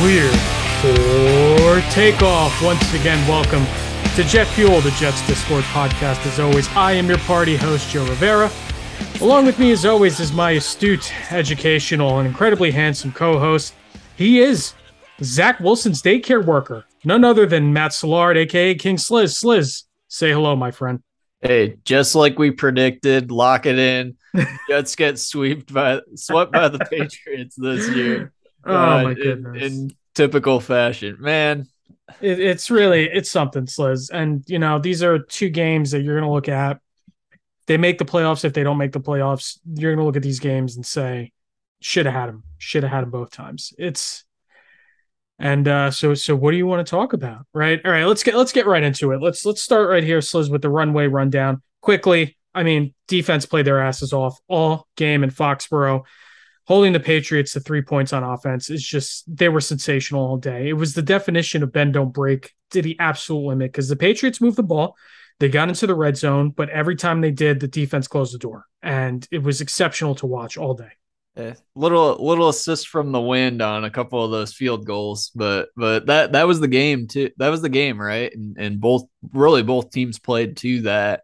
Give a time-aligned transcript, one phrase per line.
[0.00, 0.30] clear
[0.80, 2.62] for takeoff.
[2.62, 3.66] Once again, welcome
[4.14, 6.24] to Jet Fuel, the Jets Discord podcast.
[6.24, 8.50] As always, I am your party host, Joe Rivera.
[9.20, 13.74] Along with me, as always, is my astute, educational, and incredibly handsome co host.
[14.16, 14.72] He is
[15.22, 19.36] Zach Wilson's daycare worker, none other than Matt Soulard, aka King Sliz.
[19.36, 21.02] Sliz, say hello, my friend.
[21.42, 24.16] Hey, just like we predicted, lock it in.
[24.66, 28.32] Jets get swept by swept by the Patriots this year.
[28.64, 29.62] Oh uh, my goodness!
[29.62, 31.66] In, in, typical fashion, man.
[32.20, 34.10] It, it's really it's something, Sliz.
[34.10, 36.80] And you know these are two games that you're going to look at.
[37.66, 38.44] They make the playoffs.
[38.44, 41.32] If they don't make the playoffs, you're going to look at these games and say,
[41.80, 42.44] "Should have had them.
[42.58, 44.24] Should have had them both times." It's
[45.40, 47.46] and uh, so, so what do you want to talk about?
[47.54, 47.80] Right.
[47.82, 48.04] All right.
[48.04, 49.22] Let's get let's get right into it.
[49.22, 52.36] Let's let's start right here, Sliz, with the runway rundown quickly.
[52.54, 56.02] I mean, defense played their asses off all game in Foxborough.
[56.70, 60.68] Holding the Patriots to three points on offense is just they were sensational all day.
[60.68, 64.40] It was the definition of bend don't break to the absolute limit because the Patriots
[64.40, 64.96] moved the ball,
[65.40, 68.38] they got into the red zone, but every time they did, the defense closed the
[68.38, 70.92] door, and it was exceptional to watch all day.
[71.34, 75.70] Yeah, little little assist from the wind on a couple of those field goals, but
[75.76, 77.30] but that that was the game too.
[77.38, 78.32] That was the game, right?
[78.32, 81.22] And and both really both teams played to that,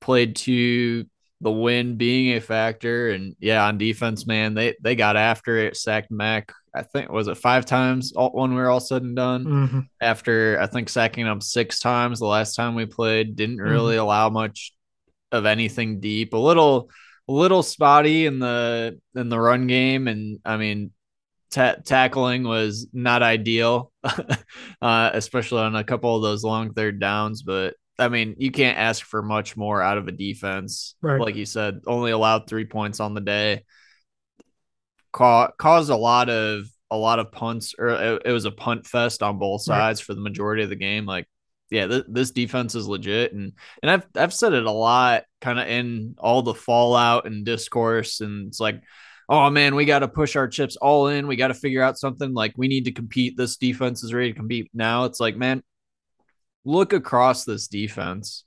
[0.00, 1.06] played to
[1.42, 3.10] the win being a factor.
[3.10, 6.52] And yeah, on defense, man, they they got after it, sacked Mac.
[6.74, 9.44] I think was it five times when we were all said and done.
[9.44, 9.80] Mm-hmm.
[10.00, 14.04] After I think sacking them six times the last time we played, didn't really mm-hmm.
[14.04, 14.72] allow much
[15.32, 16.32] of anything deep.
[16.32, 16.88] A little
[17.28, 20.92] a little spotty in the in the run game, and I mean,
[21.50, 23.92] ta- tackling was not ideal,
[24.82, 27.42] uh, especially on a couple of those long third downs.
[27.42, 30.94] But I mean, you can't ask for much more out of a defense.
[31.00, 31.20] Right.
[31.20, 33.64] Like you said, only allowed three points on the day.
[35.12, 38.86] Ca- caused a lot of a lot of punts, or it, it was a punt
[38.86, 40.06] fest on both sides right.
[40.06, 41.06] for the majority of the game.
[41.06, 41.26] Like
[41.72, 45.58] yeah, th- this defense is legit, and and I've I've said it a lot, kind
[45.58, 48.82] of in all the fallout and discourse, and it's like,
[49.30, 51.26] oh man, we got to push our chips all in.
[51.26, 52.34] We got to figure out something.
[52.34, 53.38] Like we need to compete.
[53.38, 55.04] This defense is ready to compete now.
[55.04, 55.62] It's like, man,
[56.64, 58.44] look across this defense.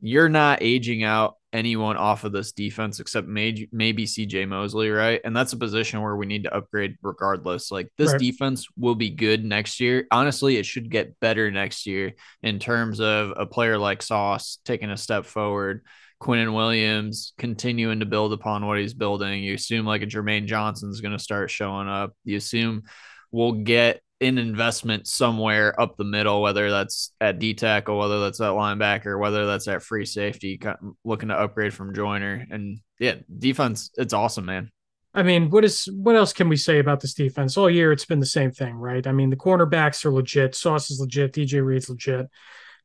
[0.00, 5.20] You're not aging out anyone off of this defense except maybe maybe CJ Mosley, right?
[5.24, 7.70] And that's a position where we need to upgrade regardless.
[7.70, 8.20] Like this right.
[8.20, 10.06] defense will be good next year.
[10.10, 14.90] Honestly, it should get better next year in terms of a player like Sauce taking
[14.90, 15.82] a step forward.
[16.20, 19.42] Quinnen Williams continuing to build upon what he's building.
[19.42, 22.12] You assume like a Jermaine Johnson's going to start showing up.
[22.24, 22.84] You assume
[23.32, 28.40] we'll get an investment somewhere up the middle, whether that's at D tackle, whether that's
[28.40, 30.60] at linebacker, whether that's at free safety,
[31.04, 32.46] looking to upgrade from Joiner.
[32.50, 34.70] And yeah, defense, it's awesome, man.
[35.14, 37.56] I mean, what is what else can we say about this defense?
[37.56, 39.06] All year it's been the same thing, right?
[39.06, 42.28] I mean, the cornerbacks are legit, Sauce is legit, DJ Reed's legit,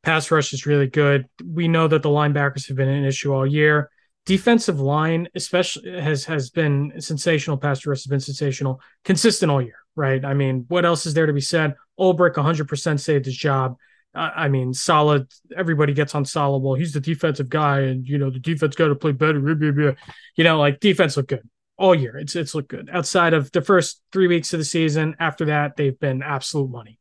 [0.03, 1.27] pass rush is really good.
[1.45, 3.89] We know that the linebackers have been an issue all year.
[4.27, 7.57] Defensive line, especially, has has been sensational.
[7.57, 10.23] Pass rush has been sensational, consistent all year right?
[10.23, 11.75] I mean, what else is there to be said?
[11.99, 13.75] Ulbrich 100% saved his job.
[14.13, 15.27] I mean, solid.
[15.55, 16.59] Everybody gets on solid.
[16.59, 19.37] Well, he's the defensive guy, and you know the defense got to play better.
[19.37, 22.17] You know, like defense looked good all year.
[22.17, 25.15] It's it's looked good outside of the first three weeks of the season.
[25.19, 26.97] After that, they've been absolute money.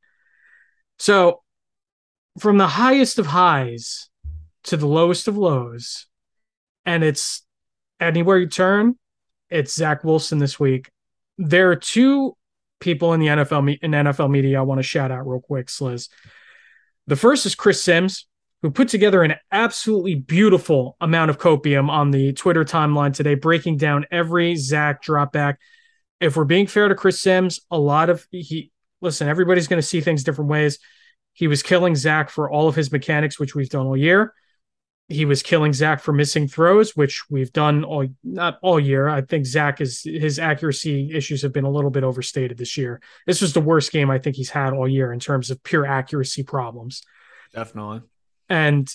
[0.99, 1.43] So,
[2.39, 4.11] from the highest of highs
[4.65, 6.09] to the lowest of lows,
[6.87, 7.43] and it's
[8.01, 8.97] anywhere you turn,
[9.51, 10.91] it's Zach Wilson this week.
[11.37, 12.37] There are two
[12.81, 16.09] people in the NFL in NFL media I want to shout out real quick, Sliz.
[17.07, 18.27] The first is Chris Sims,
[18.63, 23.77] who put together an absolutely beautiful amount of copium on the Twitter timeline today, breaking
[23.77, 25.57] down every Zach dropback.
[26.21, 28.71] If we're being fair to Chris Sims, a lot of he
[29.01, 30.79] listen, everybody's going to see things different ways.
[31.35, 34.33] He was killing Zach for all of his mechanics, which we've done all year
[35.09, 39.09] he was killing Zach for missing throws, which we've done all not all year.
[39.09, 43.01] I think Zach is his accuracy issues have been a little bit overstated this year.
[43.25, 45.87] This was the worst game I think he's had all year in terms of pure
[45.87, 47.03] accuracy problems.
[47.55, 48.03] Definitely.
[48.49, 48.93] And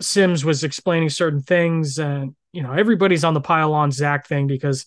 [0.00, 4.48] Sims was explaining certain things, and you know everybody's on the pile on Zach thing
[4.48, 4.86] because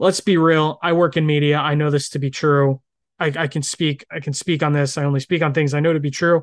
[0.00, 0.80] let's be real.
[0.82, 1.58] I work in media.
[1.58, 2.82] I know this to be true.
[3.20, 4.04] I, I can speak.
[4.10, 4.98] I can speak on this.
[4.98, 6.42] I only speak on things I know to be true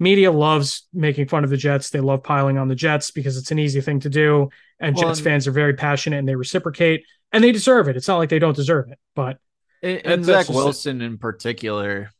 [0.00, 1.90] media loves making fun of the Jets.
[1.90, 4.48] They love piling on the Jets because it's an easy thing to do.
[4.80, 7.96] And well, Jets fans are very passionate and they reciprocate and they deserve it.
[7.96, 9.38] It's not like they don't deserve it, but
[9.82, 12.10] and, and Zach Wilson in particular,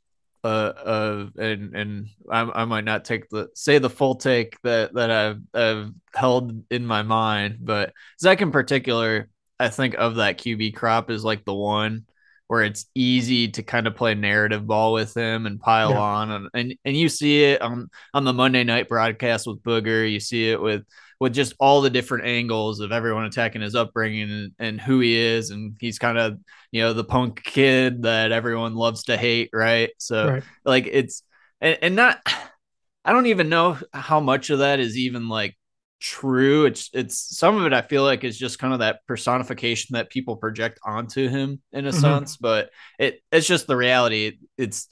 [0.45, 4.95] uh, uh, and and I, I might not take the say the full take that
[4.95, 9.29] that I've, I've held in my mind, but Zach in particular,
[9.59, 12.07] I think of that QB crop is like the one
[12.51, 16.01] where it's easy to kind of play narrative ball with him and pile yeah.
[16.01, 20.11] on and, and and you see it on on the Monday night broadcast with Booger,
[20.11, 20.83] you see it with
[21.21, 25.17] with just all the different angles of everyone attacking his upbringing and, and who he
[25.17, 26.41] is and he's kind of
[26.73, 30.43] you know the punk kid that everyone loves to hate right so right.
[30.65, 31.23] like it's
[31.61, 32.19] and, and not
[33.05, 35.57] i don't even know how much of that is even like
[36.01, 36.65] true.
[36.65, 40.11] It's it's some of it I feel like is just kind of that personification that
[40.11, 42.01] people project onto him in a mm-hmm.
[42.01, 44.39] sense, but it it's just the reality.
[44.57, 44.89] It's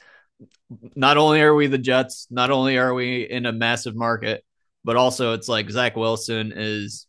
[0.95, 4.45] not only are we the Jets, not only are we in a massive market,
[4.85, 7.07] but also it's like Zach Wilson is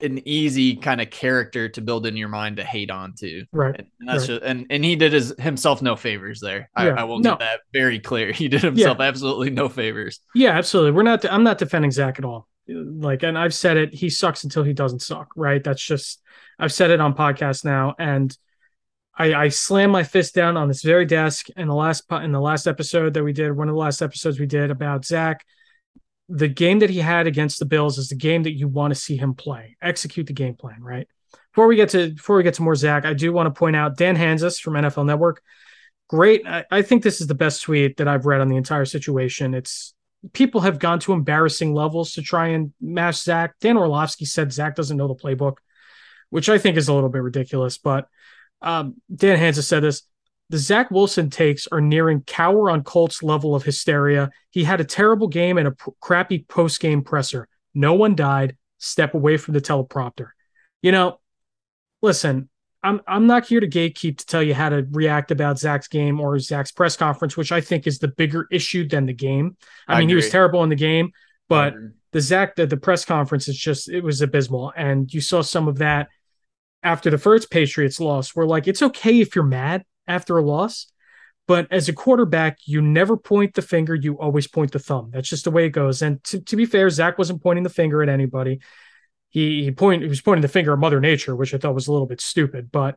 [0.00, 3.44] an easy kind of character to build in your mind to hate on to.
[3.52, 3.76] Right.
[3.76, 4.40] And, and that's right.
[4.40, 6.68] just and and he did his himself no favors there.
[6.76, 6.82] Yeah.
[6.82, 7.30] I, I will no.
[7.30, 8.32] get that very clear.
[8.44, 9.06] He did himself yeah.
[9.06, 10.18] absolutely no favors.
[10.34, 10.90] Yeah, absolutely.
[10.90, 14.44] We're not I'm not defending Zach at all like and i've said it he sucks
[14.44, 15.62] until he doesn't suck right?
[15.62, 16.22] That's just
[16.58, 18.36] i've said it on podcast now and
[19.16, 22.40] i i slam my fist down on this very desk in the last in the
[22.40, 25.44] last episode that we did one of the last episodes we did about zach.
[26.30, 28.98] The game that he had against the bills is the game that you want to
[28.98, 29.76] see him play.
[29.82, 31.06] Execute the game plan right?
[31.52, 33.76] Before we get to before we get to more zach i do want to point
[33.76, 35.42] out dan hanzus from nfl network.
[36.08, 38.84] Great I, I think this is the best tweet that i've read on the entire
[38.84, 39.54] situation.
[39.54, 39.93] It's
[40.32, 43.54] people have gone to embarrassing levels to try and match Zach.
[43.60, 45.56] Dan Orlovsky said Zach doesn't know the playbook,
[46.30, 47.78] which I think is a little bit ridiculous.
[47.78, 48.08] But
[48.62, 50.02] um, Dan Hanzus said this.
[50.50, 54.30] The Zach Wilson takes are nearing cower on Colts level of hysteria.
[54.50, 57.48] He had a terrible game and a crappy post game presser.
[57.74, 58.56] No one died.
[58.78, 60.28] Step away from the teleprompter.
[60.82, 61.18] You know,
[62.02, 62.50] listen,
[62.84, 66.20] I'm I'm not here to gatekeep to tell you how to react about Zach's game
[66.20, 69.56] or Zach's press conference, which I think is the bigger issue than the game.
[69.88, 70.12] I, I mean, agree.
[70.12, 71.10] he was terrible in the game,
[71.48, 71.86] but mm-hmm.
[72.12, 75.66] the Zach the, the press conference is just it was abysmal, and you saw some
[75.66, 76.08] of that
[76.82, 78.36] after the first Patriots loss.
[78.36, 80.86] Where like it's okay if you're mad after a loss,
[81.48, 85.10] but as a quarterback, you never point the finger; you always point the thumb.
[85.10, 86.02] That's just the way it goes.
[86.02, 88.60] And to, to be fair, Zach wasn't pointing the finger at anybody
[89.34, 91.88] he he point he was pointing the finger at Mother Nature, which I thought was
[91.88, 92.96] a little bit stupid, but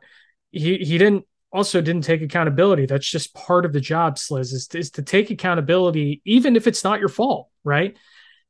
[0.52, 2.86] he he didn't also didn't take accountability.
[2.86, 6.84] That's just part of the job, Sliz, is, is to take accountability, even if it's
[6.84, 7.96] not your fault, right?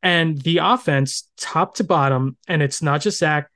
[0.03, 3.51] And the offense, top to bottom, and it's not just Zach,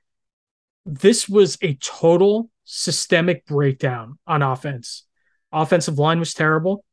[0.85, 5.03] this was a total systemic breakdown on offense.
[5.51, 6.83] Offensive line was terrible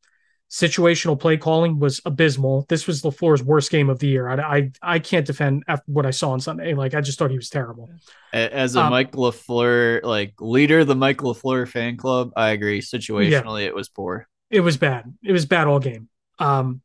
[0.51, 2.67] situational play calling was abysmal.
[2.69, 4.29] This was LaFleur's worst game of the year.
[4.29, 6.75] I, I, I can't defend after what I saw on Sunday.
[6.75, 7.91] Like I just thought he was terrible.
[8.33, 12.81] As a um, Mike LaFleur, like leader of the Mike LaFleur fan club, I agree.
[12.81, 14.27] Situationally, yeah, it was poor.
[14.51, 15.05] It was bad.
[15.23, 16.09] It was bad all game.
[16.41, 16.81] Um,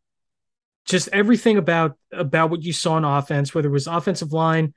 [0.85, 4.75] just everything about about what you saw on offense, whether it was offensive line,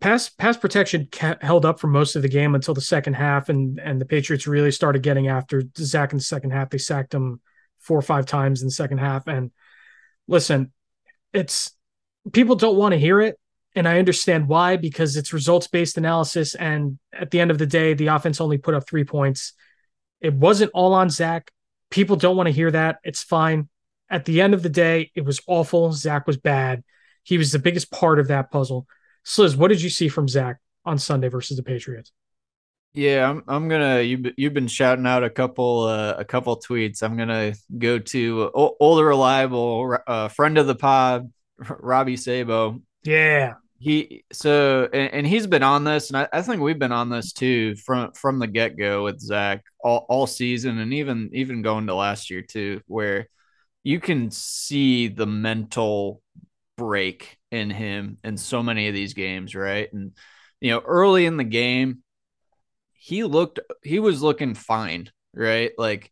[0.00, 1.08] pass pass protection
[1.40, 4.46] held up for most of the game until the second half, and and the Patriots
[4.46, 6.70] really started getting after Zach in the second half.
[6.70, 7.40] They sacked him
[7.80, 9.26] four or five times in the second half.
[9.26, 9.50] And
[10.26, 10.72] listen,
[11.32, 11.72] it's
[12.32, 13.38] people don't want to hear it,
[13.74, 16.54] and I understand why because it's results based analysis.
[16.54, 19.52] And at the end of the day, the offense only put up three points.
[20.20, 21.50] It wasn't all on Zach.
[21.90, 22.98] People don't want to hear that.
[23.04, 23.68] It's fine.
[24.08, 25.92] At the end of the day, it was awful.
[25.92, 26.82] Zach was bad
[27.24, 28.86] he was the biggest part of that puzzle.
[29.24, 32.12] Sliz, what did you see from Zach on Sunday versus the Patriots?
[32.92, 33.42] Yeah, I'm.
[33.48, 34.02] I'm gonna.
[34.02, 37.02] You you've been shouting out a couple uh, a couple tweets.
[37.02, 42.80] I'm gonna go to older reliable uh, friend of the pod, Robby Sabo.
[43.02, 46.92] Yeah, he so and, and he's been on this, and I, I, think we've been
[46.92, 51.30] on this too from from the get go with Zach all all season, and even
[51.32, 53.28] even going to last year too, where
[53.82, 56.22] you can see the mental
[56.76, 59.92] break in him in so many of these games, right?
[59.92, 60.12] And
[60.60, 62.02] you know, early in the game,
[62.92, 65.72] he looked he was looking fine, right?
[65.76, 66.10] Like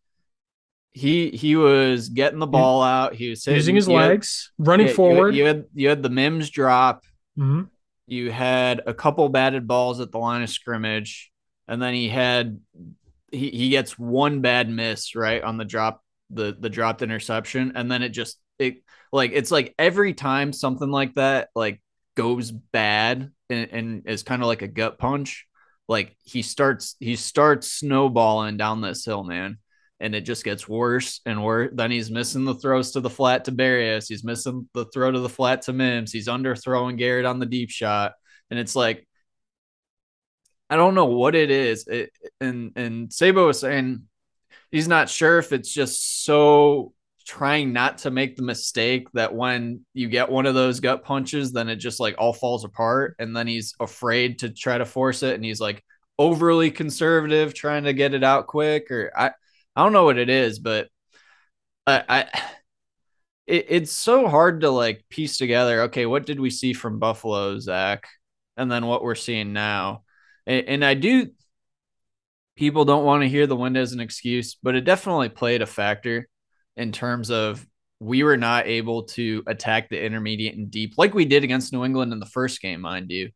[0.92, 3.14] he he was getting the ball out.
[3.14, 5.34] He was using his legs, had, running forward.
[5.34, 7.04] You had, you had, you had the Mims drop.
[7.38, 7.62] Mm-hmm.
[8.06, 11.32] You had a couple batted balls at the line of scrimmage,
[11.66, 12.60] and then he had
[13.30, 17.90] he he gets one bad miss right on the drop the the dropped interception, and
[17.90, 21.80] then it just it like it's like every time something like that like
[22.16, 25.46] goes bad and, and is kind of like a gut punch,
[25.86, 29.58] like he starts he starts snowballing down this hill, man.
[30.00, 31.70] And it just gets worse and worse.
[31.74, 34.08] Then he's missing the throws to the flat to Berrios.
[34.08, 36.10] He's missing the throw to the flat to Mims.
[36.10, 38.14] He's underthrowing Garrett on the deep shot.
[38.50, 39.06] And it's like,
[40.68, 41.86] I don't know what it is.
[41.86, 44.08] It, and and Sabo was saying
[44.72, 49.84] he's not sure if it's just so trying not to make the mistake that when
[49.94, 53.16] you get one of those gut punches, then it just like all falls apart.
[53.18, 55.34] And then he's afraid to try to force it.
[55.34, 55.82] And he's like
[56.18, 59.32] overly conservative, trying to get it out quick, or I
[59.74, 60.88] I don't know what it is, but
[61.86, 62.42] I, I
[63.46, 65.82] it, it's so hard to like piece together.
[65.82, 68.06] Okay, what did we see from Buffalo, Zach,
[68.56, 70.04] and then what we're seeing now,
[70.46, 71.28] and, and I do.
[72.54, 75.66] People don't want to hear the wind as an excuse, but it definitely played a
[75.66, 76.28] factor
[76.76, 77.66] in terms of
[78.00, 81.84] we were not able to attack the intermediate and deep like we did against New
[81.84, 83.30] England in the first game, mind you.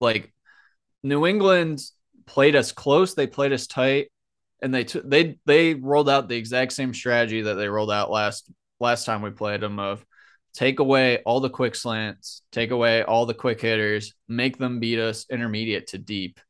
[0.00, 0.32] Like
[1.02, 1.80] New England
[2.26, 4.08] played us close, they played us tight,
[4.60, 8.10] and they t- they they rolled out the exact same strategy that they rolled out
[8.10, 10.04] last last time we played them of
[10.56, 14.98] take away all the quick slants, take away all the quick hitters, make them beat
[14.98, 16.40] us intermediate to deep.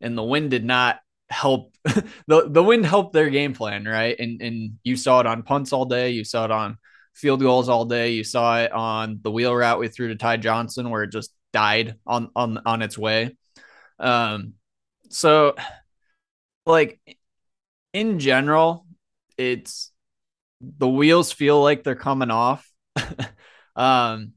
[0.00, 0.98] And the wind did not
[1.28, 1.69] help
[2.26, 4.16] the the wind helped their game plan, right?
[4.18, 6.76] And and you saw it on punts all day, you saw it on
[7.14, 8.12] field goals all day.
[8.12, 11.32] You saw it on the wheel route we threw to Ty Johnson where it just
[11.52, 13.36] died on on on its way.
[13.98, 14.54] Um,
[15.10, 15.54] so
[16.66, 17.00] like
[17.92, 18.86] in general,
[19.36, 19.92] it's
[20.60, 22.68] the wheels feel like they're coming off.
[23.76, 24.32] um,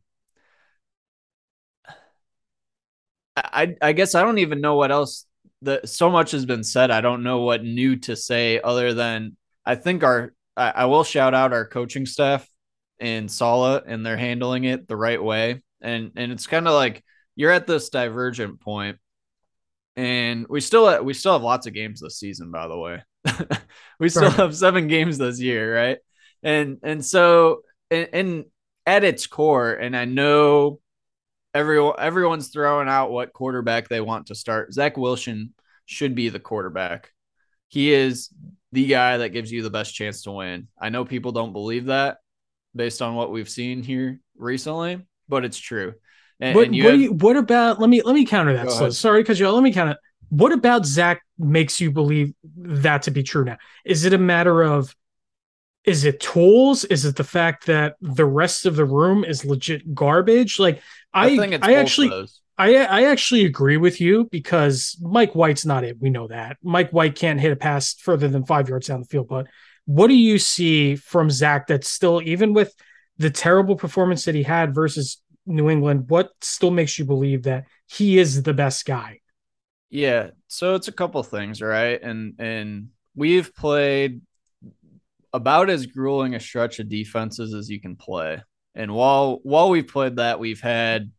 [3.35, 5.25] I I guess I don't even know what else.
[5.63, 6.91] The so much has been said.
[6.91, 11.03] I don't know what new to say other than I think our I, I will
[11.03, 12.48] shout out our coaching staff
[13.00, 15.62] and Saleh, and they're handling it the right way.
[15.82, 17.03] And and it's kind of like
[17.36, 18.98] you're at this divergent point,
[19.96, 22.51] and we still have, we still have lots of games this season.
[22.51, 23.03] By the way,
[24.00, 24.34] we still right.
[24.34, 25.98] have seven games this year, right?
[26.43, 28.46] And and so and, and
[28.86, 30.79] at its core, and I know
[31.53, 34.74] everyone everyone's throwing out what quarterback they want to start.
[34.74, 35.53] Zach Wilson
[35.86, 37.12] should be the quarterback.
[37.67, 38.29] He is
[38.72, 40.67] the guy that gives you the best chance to win.
[40.79, 42.17] I know people don't believe that,
[42.75, 45.93] based on what we've seen here recently, but it's true.
[46.39, 48.72] And, what, and what, have, you, what about let me let me counter that.
[48.72, 49.98] So, sorry, because you let me counter.
[50.29, 53.57] what about Zach makes you believe that to be true now?
[53.86, 54.95] Is it a matter of
[55.86, 56.86] is it tools?
[56.86, 60.57] Is it the fact that the rest of the room is legit garbage?
[60.57, 60.81] Like
[61.13, 62.27] I I, I actually
[62.58, 65.98] I I actually agree with you because Mike White's not it.
[66.00, 66.58] We know that.
[66.63, 69.48] Mike White can't hit a pass further than five yards down the field, but
[69.86, 72.74] what do you see from Zach that's still, even with
[73.17, 77.65] the terrible performance that he had versus New England, what still makes you believe that
[77.88, 79.20] he is the best guy?
[79.89, 82.01] Yeah, so it's a couple things, right?
[82.01, 84.22] And and we've played
[85.34, 88.41] about as grueling a stretch of defenses as you can play.
[88.75, 91.12] And while while we've played that, we've had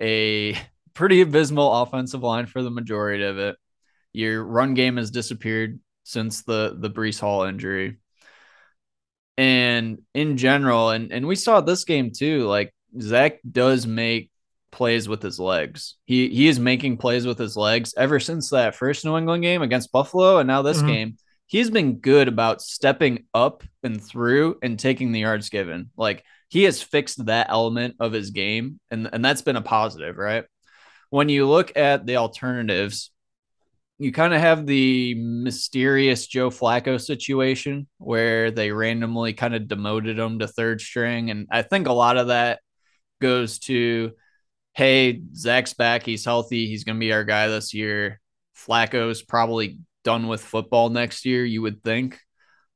[0.00, 0.56] a
[0.94, 3.56] pretty abysmal offensive line for the majority of it.
[4.12, 7.98] Your run game has disappeared since the the Breece Hall injury
[9.36, 12.46] and in general, and and we saw this game too.
[12.46, 14.30] Like Zach does make
[14.72, 15.96] plays with his legs.
[16.04, 19.62] He he is making plays with his legs ever since that first New England game
[19.62, 20.86] against Buffalo, and now this mm-hmm.
[20.86, 21.16] game.
[21.48, 25.90] He's been good about stepping up and through and taking the yards given.
[25.96, 30.16] Like he has fixed that element of his game, and and that's been a positive,
[30.16, 30.44] right?
[31.10, 33.10] When you look at the alternatives,
[33.98, 40.18] you kind of have the mysterious Joe Flacco situation where they randomly kind of demoted
[40.18, 41.30] him to third string.
[41.30, 42.60] And I think a lot of that
[43.20, 44.12] goes to,
[44.74, 46.02] hey, Zach's back.
[46.04, 46.66] He's healthy.
[46.66, 48.20] He's going to be our guy this year.
[48.54, 52.20] Flacco's probably done with football next year, you would think.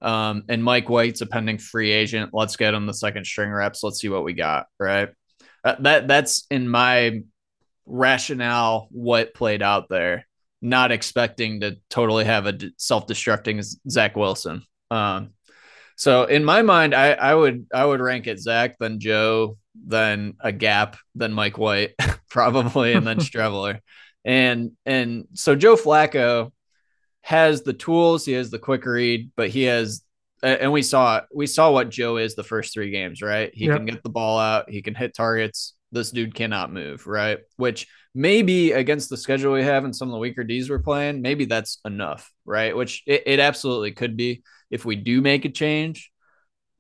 [0.02, 2.30] Um, and Mike White's a pending free agent.
[2.33, 3.83] Let's get him the second string reps.
[3.83, 4.66] Let's see what we got.
[4.78, 5.11] Right.
[5.62, 7.23] Uh, that that's in my
[7.87, 10.26] rationale what played out there
[10.62, 14.62] not expecting to totally have a self-destructing Zach Wilson.
[14.90, 15.30] Um,
[15.97, 20.35] so in my mind, I, I would I would rank it Zach, then Joe, then
[20.40, 21.95] a gap, then Mike White,
[22.30, 23.80] probably, and then Streveler.
[24.25, 26.52] And and so Joe Flacco
[27.23, 30.03] has the tools, he has the quick read, but he has
[30.43, 33.50] and we saw we saw what Joe is the first three games, right?
[33.53, 33.77] He yep.
[33.77, 35.75] can get the ball out, he can hit targets.
[35.93, 37.41] This dude cannot move, right?
[37.57, 41.21] Which maybe against the schedule we have and some of the weaker D's we're playing,
[41.21, 42.77] maybe that's enough, right?
[42.77, 46.11] Which it, it absolutely could be if we do make a change.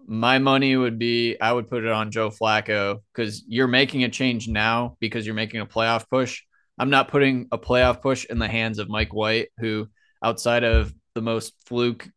[0.06, 4.08] My money would be I would put it on Joe Flacco because you're making a
[4.08, 6.42] change now because you're making a playoff push.
[6.78, 9.88] I'm not putting a playoff push in the hands of Mike White, who
[10.22, 12.08] outside of the most fluke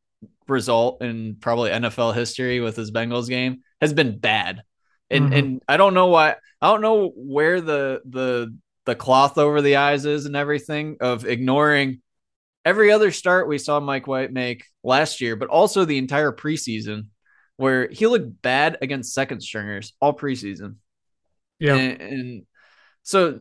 [0.47, 4.63] result in probably NFL history with his Bengals game has been bad.
[5.09, 5.33] And mm-hmm.
[5.33, 9.77] and I don't know why I don't know where the the the cloth over the
[9.77, 12.01] eyes is and everything of ignoring
[12.65, 17.07] every other start we saw Mike White make last year, but also the entire preseason
[17.57, 20.75] where he looked bad against second stringers all preseason.
[21.59, 21.75] Yeah.
[21.75, 22.45] And, and
[23.03, 23.39] so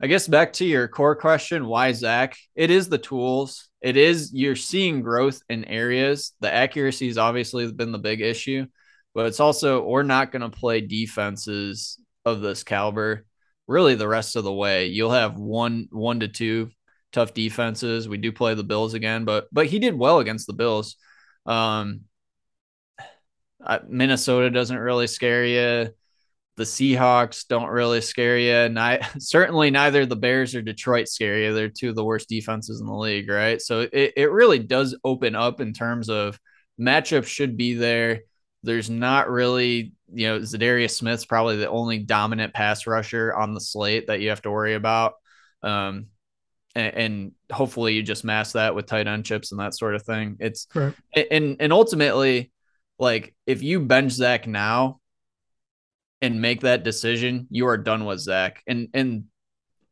[0.00, 2.36] I guess back to your core question, why Zach?
[2.54, 3.68] It is the tools.
[3.80, 6.32] It is you're seeing growth in areas.
[6.40, 8.66] The accuracy has obviously been the big issue,
[9.14, 13.24] but it's also we're not going to play defenses of this caliber
[13.66, 14.86] really the rest of the way.
[14.86, 16.70] You'll have one one to two
[17.12, 18.08] tough defenses.
[18.08, 20.96] We do play the Bills again, but but he did well against the Bills.
[21.46, 22.02] Um,
[23.88, 25.92] Minnesota doesn't really scare you.
[26.56, 28.68] The Seahawks don't really scare you.
[28.68, 31.54] Ni- certainly neither the Bears or Detroit scare you.
[31.54, 33.60] They're two of the worst defenses in the league, right?
[33.60, 36.38] So it, it really does open up in terms of
[36.80, 38.20] matchups should be there.
[38.62, 43.60] There's not really, you know, Za'Darius Smith's probably the only dominant pass rusher on the
[43.60, 45.14] slate that you have to worry about.
[45.62, 46.06] Um,
[46.74, 50.02] and, and hopefully you just mask that with tight end chips and that sort of
[50.02, 50.36] thing.
[50.40, 50.94] It's right.
[51.30, 52.52] and and ultimately,
[52.98, 55.00] like if you bench Zach now
[56.20, 58.62] and make that decision, you are done with Zach.
[58.66, 59.24] And and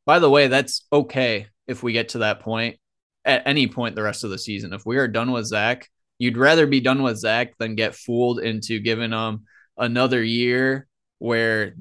[0.06, 2.78] by the way, that's okay if we get to that point
[3.24, 4.72] at any point the rest of the season.
[4.72, 5.88] If we are done with Zach,
[6.18, 9.44] you'd rather be done with Zach than get fooled into giving him
[9.76, 10.86] another year
[11.18, 11.74] where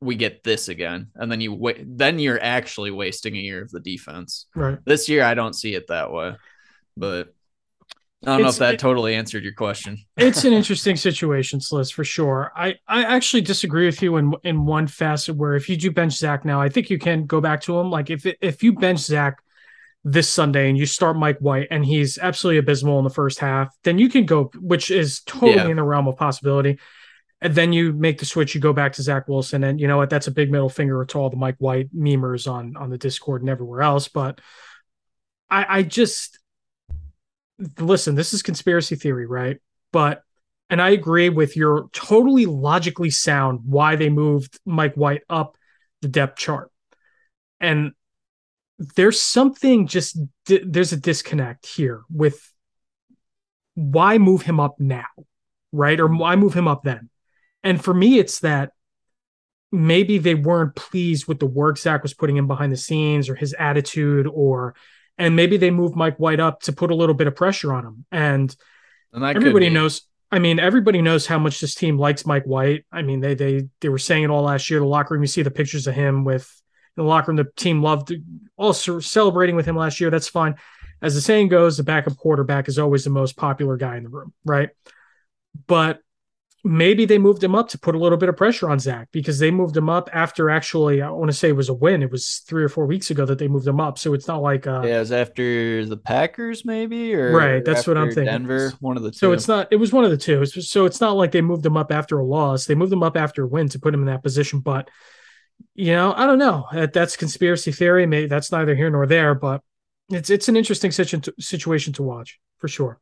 [0.00, 1.84] we get this again, and then you wait.
[1.86, 4.46] Then you're actually wasting a year of the defense.
[4.54, 4.78] Right.
[4.84, 6.34] This year, I don't see it that way,
[6.96, 7.32] but
[8.24, 9.98] I don't know if that it, totally answered your question.
[10.16, 12.52] it's an interesting situation, Sliz, for sure.
[12.54, 16.14] I, I actually disagree with you in in one facet where if you do bench
[16.14, 17.90] Zach now, I think you can go back to him.
[17.90, 19.42] Like if if you bench Zach
[20.04, 23.74] this Sunday and you start Mike White and he's absolutely abysmal in the first half,
[23.84, 25.68] then you can go, which is totally yeah.
[25.68, 26.78] in the realm of possibility.
[27.40, 29.96] And then you make the switch, you go back to Zach Wilson, and you know
[29.96, 30.10] what?
[30.10, 33.42] That's a big middle finger to all the Mike White memers on on the Discord
[33.42, 34.06] and everywhere else.
[34.06, 34.40] But
[35.50, 36.38] I, I just
[37.78, 39.58] listen, this is conspiracy theory, right?
[39.92, 40.22] But
[40.70, 45.56] and I agree with your totally logically sound why they moved Mike White up
[46.00, 46.70] the depth chart.
[47.60, 47.92] And
[48.78, 52.52] there's something just there's a disconnect here with
[53.74, 55.04] why move him up now,
[55.72, 56.00] right?
[56.00, 57.10] Or why move him up then?
[57.62, 58.72] And for me, it's that
[59.70, 63.34] maybe they weren't pleased with the work Zach was putting in behind the scenes or
[63.34, 64.74] his attitude or
[65.18, 67.84] and maybe they moved Mike White up to put a little bit of pressure on
[67.84, 68.04] him.
[68.10, 68.54] And,
[69.12, 70.02] and everybody knows.
[70.30, 72.86] I mean, everybody knows how much this team likes Mike White.
[72.90, 74.80] I mean, they they they were saying it all last year.
[74.80, 76.50] The locker room, you see the pictures of him with
[76.96, 77.36] in the locker room.
[77.36, 78.12] The team loved
[78.56, 80.10] also celebrating with him last year.
[80.10, 80.54] That's fine.
[81.02, 84.08] As the saying goes, the backup quarterback is always the most popular guy in the
[84.08, 84.70] room, right?
[85.66, 86.00] But
[86.64, 89.40] maybe they moved him up to put a little bit of pressure on Zach because
[89.40, 92.02] they moved him up after actually, I want to say it was a win.
[92.02, 93.98] It was three or four weeks ago that they moved him up.
[93.98, 97.64] So it's not like, uh, yeah, it was after the Packers, maybe, or right.
[97.64, 98.26] That's what I'm thinking.
[98.26, 99.16] Denver, one of the two.
[99.16, 100.46] So it's not, it was one of the two.
[100.46, 102.66] So it's not like they moved him up after a loss.
[102.66, 104.60] They moved him up after a win to put him in that position.
[104.60, 104.88] But,
[105.74, 106.66] you know, I don't know.
[106.92, 108.06] That's conspiracy theory.
[108.06, 109.62] Maybe that's neither here nor there, but
[110.10, 113.00] it's, it's an interesting situation to watch for sure.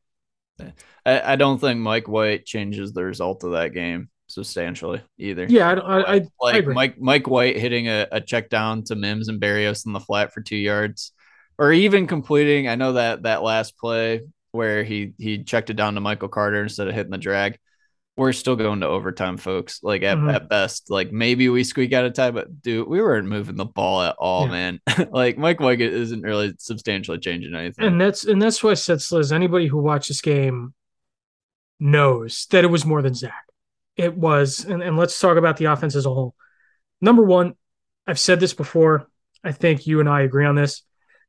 [1.04, 5.46] I, I don't think Mike White changes the result of that game substantially either.
[5.48, 8.94] Yeah, I, I, I like I Mike Mike White hitting a, a check down to
[8.94, 11.12] Mims and Berrios in the flat for two yards,
[11.58, 12.68] or even completing.
[12.68, 16.62] I know that that last play where he he checked it down to Michael Carter
[16.62, 17.58] instead of hitting the drag
[18.16, 19.80] we're still going to overtime, folks.
[19.82, 20.28] Like at, mm-hmm.
[20.30, 23.64] at best, like maybe we squeak out of time, but dude, we weren't moving the
[23.64, 24.50] ball at all, yeah.
[24.50, 24.80] man.
[25.10, 27.86] like Mike White isn't really substantially changing anything.
[27.86, 30.74] And that's and that's why I said, Sliz, anybody who watched this game
[31.78, 33.44] knows that it was more than Zach.
[33.96, 36.34] It was, and, and let's talk about the offense as a whole.
[37.00, 37.54] Number one,
[38.06, 39.08] I've said this before.
[39.42, 40.82] I think you and I agree on this.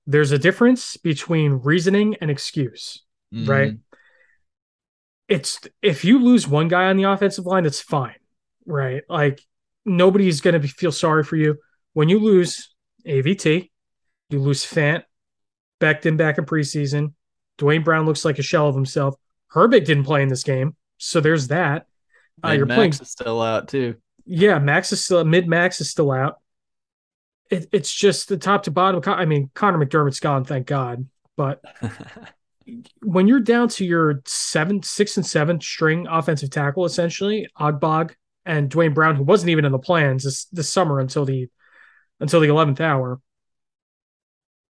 [0.06, 3.50] There's a difference between reasoning and excuse, mm-hmm.
[3.50, 3.74] right?
[5.32, 8.15] It's if you lose one guy on the offensive line, it's fine,
[8.65, 9.04] right?
[9.08, 9.41] Like
[9.86, 11.58] nobody's going to feel sorry for you
[11.94, 12.74] when you lose
[13.06, 13.70] AVT,
[14.30, 15.04] you lose Fant,
[15.80, 17.13] Becton back in preseason.
[17.58, 19.15] Duane Brown looks like a shell of himself.
[19.54, 21.86] Herbig didn't play in this game, so there's that.
[22.44, 23.96] Uh, you're Max playing, is still out too.
[24.26, 25.48] Yeah, Max is still mid.
[25.48, 26.39] Max is still out.
[27.50, 29.02] It, it's just the top to bottom.
[29.06, 31.06] I mean, Connor McDermott's gone, thank God.
[31.36, 31.62] But
[33.01, 38.12] when you're down to your seventh, sixth, and seventh string offensive tackle, essentially Ogbuehi
[38.45, 41.47] and Duane Brown, who wasn't even in the plans this this summer until the
[42.19, 43.19] until the eleventh hour.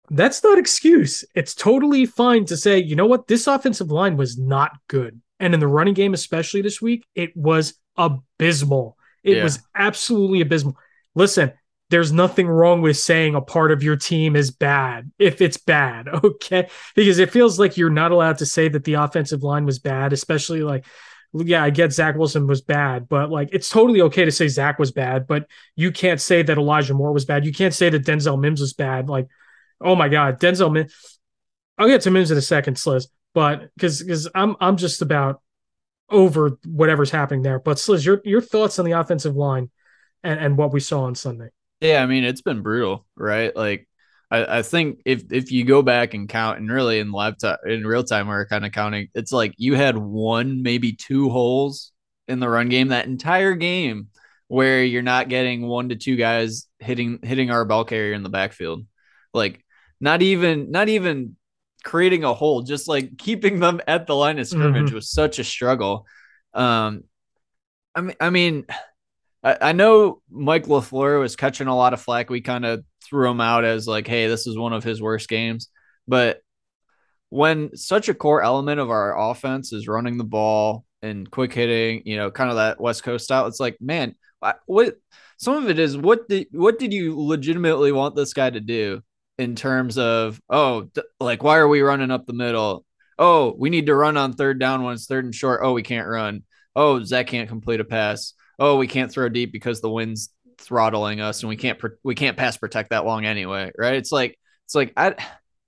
[0.10, 1.24] That's not excuse.
[1.36, 5.54] It's totally fine to say, you know what, this offensive line was not good, and
[5.54, 8.98] in the running game, especially this week, it was abysmal.
[9.24, 9.44] It yeah.
[9.44, 10.76] was absolutely abysmal.
[11.16, 11.54] Listen,
[11.92, 16.08] there's nothing wrong with saying a part of your team is bad if it's bad,
[16.24, 16.70] okay?
[16.96, 20.14] Because it feels like you're not allowed to say that the offensive line was bad,
[20.14, 20.86] especially like
[21.34, 24.80] yeah, I get Zach Wilson was bad, but like it's totally okay to say Zach
[24.80, 27.46] was bad, but you can't say that Elijah Moore was bad.
[27.46, 29.08] You can't say that Denzel Mims was bad.
[29.08, 29.28] Like,
[29.80, 31.20] oh my God, Denzel Mims.
[31.78, 35.42] I'll get to Mims in a second, Sliz, but because because I'm I'm just about
[36.10, 37.60] over whatever's happening there.
[37.60, 39.70] But Sliz, your your thoughts on the offensive line
[40.24, 41.50] and, and what we saw on Sunday.
[41.82, 43.56] Yeah, I mean it's been brutal, right?
[43.56, 43.88] Like
[44.30, 47.58] I, I think if if you go back and count and really in live time
[47.66, 51.92] in real time we're kind of counting, it's like you had one, maybe two holes
[52.28, 54.08] in the run game that entire game
[54.48, 58.30] where you're not getting one to two guys hitting hitting our ball carrier in the
[58.30, 58.86] backfield.
[59.34, 59.64] Like
[60.00, 61.36] not even not even
[61.84, 64.96] creating a hole, just like keeping them at the line of scrimmage mm-hmm.
[64.96, 66.06] was such a struggle.
[66.54, 67.04] Um
[67.96, 68.66] I mean I mean
[69.44, 72.30] I, I know Mike LaFleur was catching a lot of flack.
[72.30, 75.30] We kind of threw him out as like, hey, this is one of his worst
[75.30, 75.70] games.
[76.08, 76.42] But
[77.30, 82.04] when such a core element of our offense is running the ball and quick hitting,
[82.06, 84.16] you know, kind of that West Coast style, it's like, man,
[84.66, 84.96] what
[85.38, 89.02] some of it is what did what did you legitimately want this guy to do
[89.38, 92.86] in terms of oh like why are we running up the middle
[93.18, 95.84] oh we need to run on third down when it's third and short oh we
[95.84, 96.44] can't run
[96.76, 101.22] oh Zach can't complete a pass oh, we can't throw deep because the wind's throttling
[101.22, 103.96] us and we can't we can't pass protect that long anyway, right?
[103.96, 105.16] It's like it's like I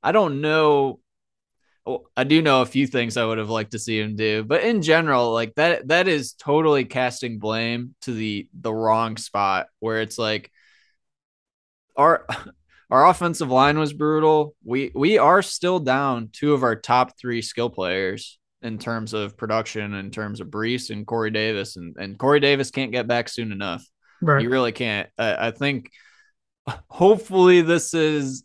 [0.02, 1.00] I don't know.
[2.16, 4.64] I do know a few things I would have liked to see him do, but
[4.64, 10.02] in general, like that that is totally casting blame to the the wrong spot where
[10.02, 10.52] it's like
[11.98, 12.26] our
[12.90, 14.56] our offensive line was brutal.
[14.64, 19.38] We we are still down two of our top three skill players in terms of
[19.38, 23.30] production, in terms of Breece and Corey Davis, and and Corey Davis can't get back
[23.30, 23.86] soon enough.
[24.22, 24.42] Right.
[24.42, 25.10] He really can't.
[25.18, 25.90] I, I think
[26.88, 28.44] hopefully this has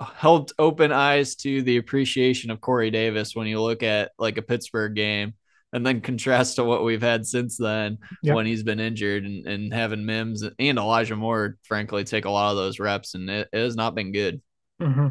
[0.00, 4.42] helped open eyes to the appreciation of Corey Davis when you look at like a
[4.42, 5.34] Pittsburgh game
[5.72, 8.34] and then contrast to what we've had since then yep.
[8.34, 12.50] when he's been injured and, and having Mims and Elijah Moore, frankly, take a lot
[12.50, 14.40] of those reps and it, it has not been good.
[14.80, 15.08] Mm-hmm.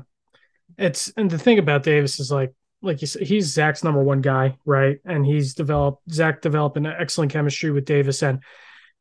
[0.77, 4.21] It's and the thing about Davis is like like you said, he's Zach's number one
[4.21, 4.99] guy, right?
[5.05, 8.23] And he's developed Zach developed an excellent chemistry with Davis.
[8.23, 8.41] And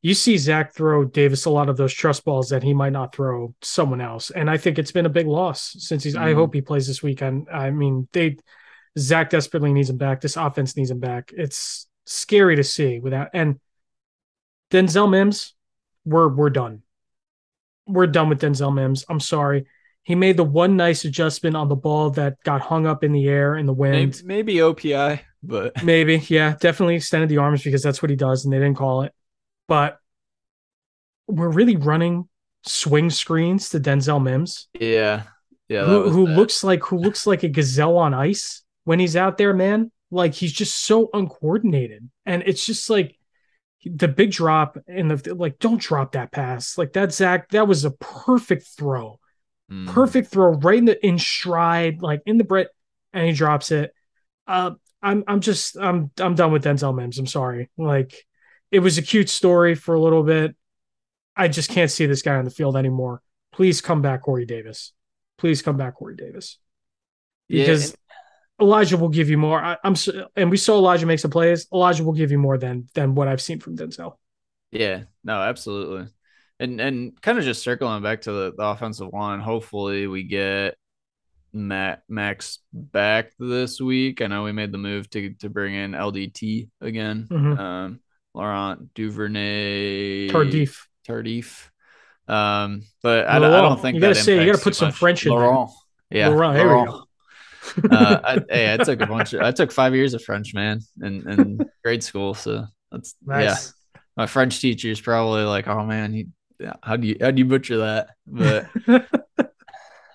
[0.03, 3.14] you see Zach throw Davis a lot of those trust balls that he might not
[3.14, 4.31] throw someone else.
[4.31, 6.14] And I think it's been a big loss since he's.
[6.14, 6.25] Mm-hmm.
[6.25, 7.49] I hope he plays this weekend.
[7.53, 8.37] I mean, they
[8.99, 10.21] Zach desperately needs him back.
[10.21, 11.33] This offense needs him back.
[11.37, 13.61] It's scary to see without and
[14.71, 15.55] Denzel Mims,
[16.05, 16.83] we're we're done.
[17.87, 19.05] We're done with Denzel Mims.
[19.09, 19.67] I'm sorry.
[20.09, 23.29] He made the one nice adjustment on the ball that got hung up in the
[23.29, 24.23] air in the wind.
[24.25, 28.42] Maybe, maybe OPI, but maybe, yeah, definitely extended the arms because that's what he does,
[28.42, 29.12] and they didn't call it.
[29.66, 29.99] But
[31.27, 32.27] we're really running
[32.62, 34.68] swing screens to Denzel Mims.
[34.73, 35.25] Yeah,
[35.68, 35.85] yeah.
[35.85, 39.53] Who, who looks like who looks like a gazelle on ice when he's out there,
[39.53, 39.92] man.
[40.11, 43.14] Like he's just so uncoordinated, and it's just like
[43.85, 45.59] the big drop in the like.
[45.59, 46.79] Don't drop that pass.
[46.79, 47.51] Like that, Zach.
[47.51, 49.21] That was a perfect throw
[49.71, 49.87] Mm.
[49.89, 52.69] Perfect throw right in the in stride, like in the Brit,
[53.13, 53.93] and he drops it.
[54.47, 57.19] Uh, I'm I'm just I'm I'm done with Denzel Mims.
[57.19, 57.71] I'm sorry.
[57.77, 58.27] Like
[58.71, 60.57] it was a cute story for a little bit.
[61.37, 63.23] I just can't see this guy on the field anymore.
[63.53, 64.93] Please come back, Corey Davis.
[65.37, 66.59] Please come back, Corey Davis.
[67.49, 68.65] Because yeah.
[68.65, 69.63] Elijah will give you more.
[69.63, 69.95] I, am
[70.35, 71.67] and we saw Elijah make some plays.
[71.73, 74.17] Elijah will give you more than than what I've seen from Denzel.
[74.71, 76.09] Yeah, no, absolutely
[76.61, 79.40] and and kind of just circling back to the, the offensive line.
[79.40, 80.77] Hopefully, we get
[81.53, 84.21] Matt Max back this week.
[84.23, 87.29] I know we made the move to to bring in LDT again.
[87.31, 87.61] Mm-hmm.
[87.61, 88.01] Um,
[88.35, 91.68] Laurent Duvernay Tardif Tardif.
[92.29, 94.97] Um, but I, I, don't think you gotta say you gotta put some much.
[94.97, 95.71] French in Laurent.
[96.11, 96.21] There.
[96.21, 96.59] Yeah, Laurent.
[96.59, 97.05] Here we go.
[97.90, 99.33] uh, I, hey, I took a bunch.
[99.33, 102.35] Of, I took five years of French, man, in, in grade school.
[102.35, 103.44] So that's nice.
[103.44, 104.01] yeah.
[104.16, 106.27] My French teacher is probably like, "Oh man, you
[106.83, 108.11] how do you how do you butcher that?
[108.27, 108.68] But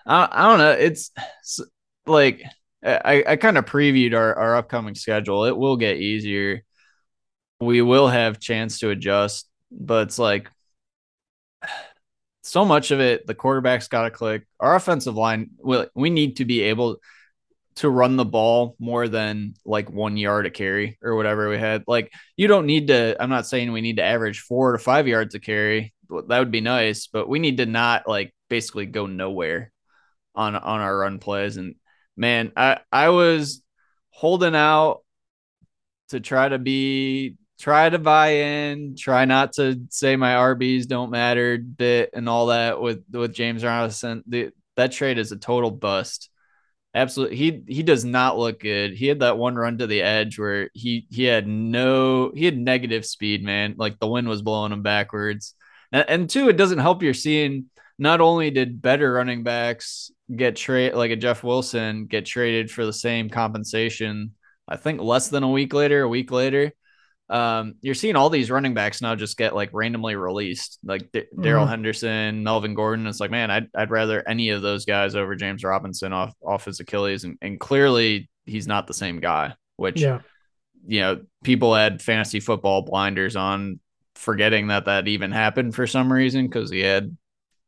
[0.06, 0.72] I, I don't know.
[0.72, 1.62] It's, it's
[2.06, 2.44] like
[2.84, 5.46] I, I kind of previewed our, our upcoming schedule.
[5.46, 6.64] It will get easier.
[7.60, 10.50] We will have chance to adjust, but it's like
[12.42, 14.46] so much of it, the quarterback's got to click.
[14.60, 16.98] Our offensive line, we, we need to be able
[17.76, 21.84] to run the ball more than like one yard a carry or whatever we had.
[21.88, 23.16] Like you don't need to.
[23.20, 26.52] I'm not saying we need to average four to five yards a carry, that would
[26.52, 29.72] be nice, but we need to not like basically go nowhere
[30.36, 31.58] on on our run plays.
[31.58, 31.76] And
[32.18, 33.62] man, I I was
[34.12, 35.04] holding out
[36.10, 41.12] to try to be try to buy in, try not to say my RBs don't
[41.12, 44.24] matter bit and all that with with James Robinson.
[44.28, 46.30] The, that trade is a total bust.
[46.96, 48.94] absolutely he he does not look good.
[48.94, 52.58] He had that one run to the edge where he he had no he had
[52.58, 53.76] negative speed, man.
[53.78, 55.56] Like the wind was blowing him backwards.
[55.94, 60.56] And, and two, it doesn't help you're seeing not only did better running backs get
[60.56, 64.34] trade like a Jeff Wilson get traded for the same compensation,
[64.68, 66.74] I think less than a week later, a week later.
[67.30, 71.24] Um, you're seeing all these running backs now just get like randomly released, like D-
[71.40, 71.72] Darrell mm-hmm.
[71.72, 73.08] Henderson, Melvin Gordon.
[73.08, 76.66] It's like, man, I'd, I'd rather any of those guys over James Robinson off off
[76.66, 79.54] his Achilles, and, and clearly he's not the same guy.
[79.78, 80.20] Which, yeah.
[80.86, 83.80] you know, people had fantasy football blinders on,
[84.24, 87.16] forgetting that that even happened for some reason because he had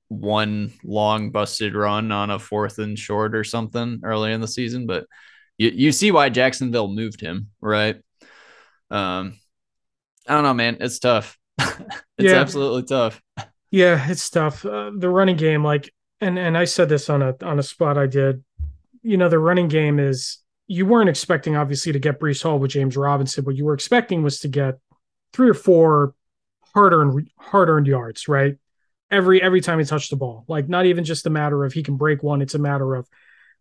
[0.08, 4.86] one long busted run on a fourth and short or something early in the season,
[4.88, 5.06] but
[5.58, 7.98] you, you see why Jacksonville moved him, right?
[8.92, 9.38] Um,
[10.28, 10.78] I don't know, man.
[10.80, 11.38] It's tough.
[11.60, 11.80] it's
[12.20, 12.34] yeah.
[12.34, 13.22] absolutely tough.
[13.72, 14.66] Yeah, it's tough.
[14.66, 17.98] Uh, the running game, like, and and I said this on a on a spot
[17.98, 18.44] I did.
[19.02, 22.72] You know, the running game is you weren't expecting obviously to get Breece Hall with
[22.72, 23.44] James Robinson.
[23.44, 24.76] What you were expecting was to get
[25.34, 26.16] three or four
[26.76, 28.58] hard earned hard earned yards, right?
[29.10, 30.46] Every every time he touched the ball.
[30.48, 33.08] Like not even just a matter of he can break one, it's a matter of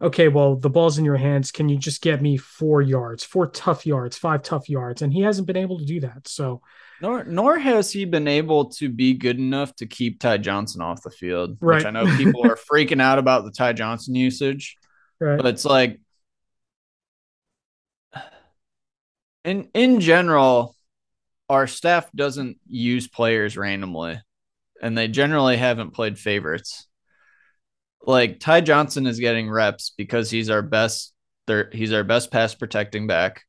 [0.03, 1.53] okay, well, the ball's in your hands.
[1.53, 5.03] Can you just get me four yards, four tough yards, five tough yards?
[5.03, 6.27] And he hasn't been able to do that.
[6.27, 6.61] So,
[7.01, 11.03] nor nor has he been able to be good enough to keep Ty Johnson off
[11.03, 11.57] the field.
[11.61, 11.77] Right.
[11.77, 14.77] Which I know people are freaking out about the Ty Johnson usage.
[15.21, 15.37] Right.
[15.37, 16.01] But it's like
[19.45, 20.75] in in general,
[21.49, 24.21] our staff doesn't use players randomly.
[24.83, 26.87] And they generally haven't played favorites
[28.07, 31.13] like Ty Johnson is getting reps because he's our best
[31.73, 33.43] he's our best pass protecting back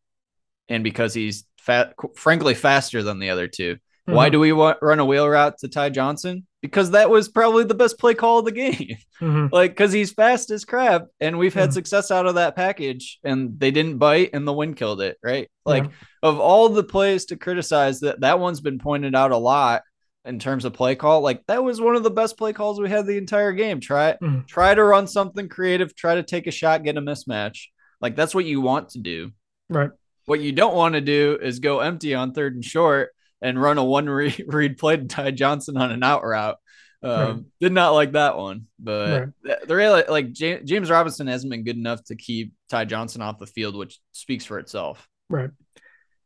[0.67, 3.77] and because he's fat frankly faster than the other 2
[4.07, 4.15] mm-hmm.
[4.15, 6.45] Why do we want run a wheel route to Ty Johnson?
[6.61, 8.97] Because that was probably the best play call of the game.
[9.21, 9.47] Mm-hmm.
[9.55, 11.75] like because he's fast as crap, and we've had mm-hmm.
[11.75, 15.17] success out of that package, and they didn't bite, and the wind killed it.
[15.23, 15.49] Right?
[15.65, 15.91] Like yeah.
[16.21, 19.83] of all the plays to criticize, that that one's been pointed out a lot
[20.25, 21.21] in terms of play call.
[21.21, 23.79] Like that was one of the best play calls we had the entire game.
[23.79, 24.41] Try mm-hmm.
[24.41, 27.67] try to run something creative, try to take a shot, get a mismatch.
[28.01, 29.31] Like that's what you want to do.
[29.69, 29.91] Right.
[30.25, 33.77] What you don't want to do is go empty on third and short and run
[33.77, 36.57] a one read, play to Ty Johnson on an out route.
[37.03, 37.43] Um, right.
[37.61, 39.67] Did not like that one, but right.
[39.67, 43.45] the real like James Robinson hasn't been good enough to keep Ty Johnson off the
[43.45, 45.07] field, which speaks for itself.
[45.29, 45.51] Right.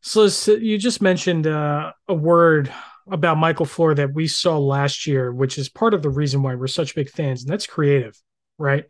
[0.02, 2.72] So, so you just mentioned uh, a word
[3.12, 6.56] about Michael LaFleur that we saw last year, which is part of the reason why
[6.56, 8.16] we're such big fans, and that's creative,
[8.58, 8.86] right?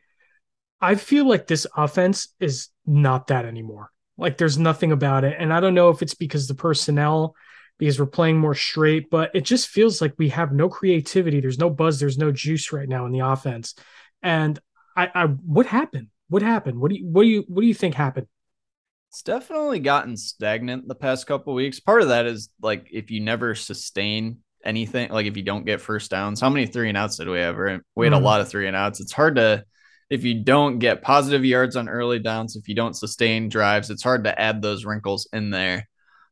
[0.82, 3.92] I feel like this offense is not that anymore.
[4.18, 5.36] Like there's nothing about it.
[5.40, 7.36] And I don't know if it's because the personnel,
[7.80, 11.40] because we're playing more straight, but it just feels like we have no creativity.
[11.40, 13.74] There's no buzz, there's no juice right now in the offense.
[14.22, 14.60] And
[14.96, 16.08] I, I what happened?
[16.28, 16.80] What happened?
[16.80, 18.28] What do you what do you what do you think happened?
[19.10, 21.80] It's definitely gotten stagnant the past couple weeks.
[21.80, 25.82] Part of that is like if you never sustain anything, like if you don't get
[25.82, 27.56] first downs, how many three and outs did we have?
[27.96, 28.22] We had mm.
[28.22, 29.00] a lot of three and outs.
[29.00, 29.64] It's hard to
[30.10, 34.04] if you don't get positive yards on early downs, if you don't sustain drives, it's
[34.04, 35.88] hard to add those wrinkles in there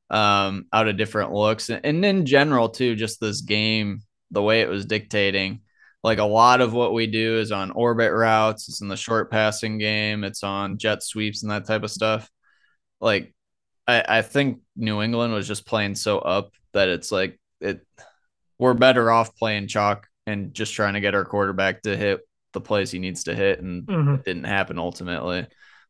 [0.10, 1.70] um, out of different looks.
[1.70, 5.62] And in general, too, just this game, the way it was dictating,
[6.04, 9.32] like a lot of what we do is on orbit routes, it's in the short
[9.32, 12.30] passing game, it's on jet sweeps and that type of stuff
[13.00, 13.34] like
[13.88, 17.86] I, I think New England was just playing so up that it's like it
[18.60, 22.22] we're better off playing chalk and just trying to get our quarterback to hit
[22.54, 24.16] the plays he needs to hit and mm-hmm.
[24.16, 25.46] it didn't happen ultimately.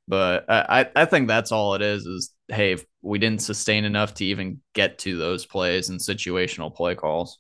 [0.08, 4.26] But I, I think that's all it is is hey, we didn't sustain enough to
[4.26, 7.40] even get to those plays and situational play calls.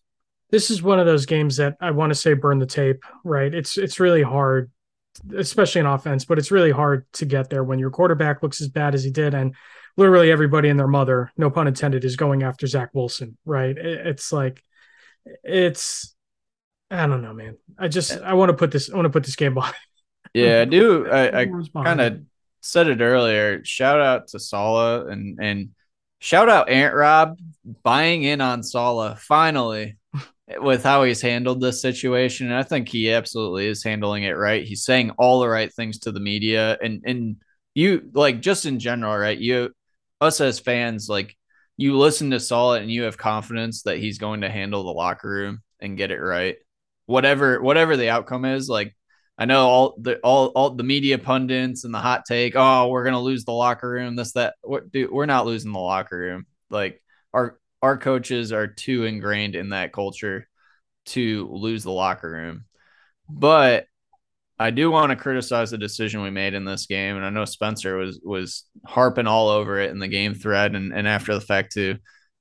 [0.49, 3.53] This is one of those games that I want to say burn the tape, right?
[3.53, 4.69] It's it's really hard
[5.35, 8.69] especially in offense, but it's really hard to get there when your quarterback looks as
[8.69, 9.33] bad as he did.
[9.33, 9.55] And
[9.95, 13.75] literally everybody and their mother, no pun intended, is going after Zach Wilson, right?
[13.77, 14.61] It's like,
[15.43, 16.15] it's,
[16.89, 17.57] I don't know, man.
[17.77, 19.75] I just, I want to put this, I want to put this game behind.
[20.33, 21.09] Yeah, I do.
[21.09, 21.47] I, I
[21.83, 22.21] kind of
[22.61, 23.63] said it earlier.
[23.63, 25.69] Shout out to Saleh and, and,
[26.19, 27.37] Shout out Ant Rob
[27.83, 29.97] buying in on Saleh finally
[30.59, 32.47] with how he's handled this situation.
[32.47, 34.65] And I think he absolutely is handling it right.
[34.65, 37.37] He's saying all the right things to the media and and
[37.75, 39.37] you like just in general, right?
[39.37, 39.71] You
[40.19, 41.37] us as fans, like
[41.77, 45.29] you listen to Saleh and you have confidence that he's going to handle the locker
[45.29, 46.55] room and get it right.
[47.05, 48.95] Whatever whatever the outcome is, like
[49.37, 53.03] I know all the all all the media pundits and the hot take, oh, we're
[53.03, 54.55] gonna lose the locker room, this, that.
[54.63, 56.47] What dude, we're not losing the locker room.
[56.69, 57.01] Like
[57.33, 60.47] our our coaches are too ingrained in that culture
[61.07, 62.65] to lose the locker room.
[63.29, 63.85] But
[64.59, 67.45] I do want to criticize the decision we made in this game, and I know
[67.45, 71.41] Spencer was was harping all over it in the game thread and, and after the
[71.41, 71.97] fact too.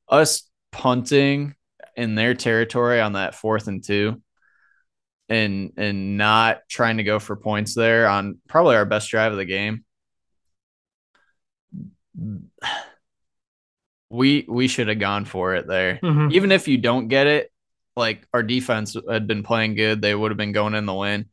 [0.08, 1.54] Us punting
[1.96, 4.22] in their territory on that fourth and two,
[5.28, 9.38] and and not trying to go for points there on probably our best drive of
[9.38, 9.84] the game.
[14.08, 15.98] We we should have gone for it there.
[16.02, 16.32] Mm-hmm.
[16.32, 17.52] Even if you don't get it,
[17.96, 21.26] like our defense had been playing good, they would have been going in the win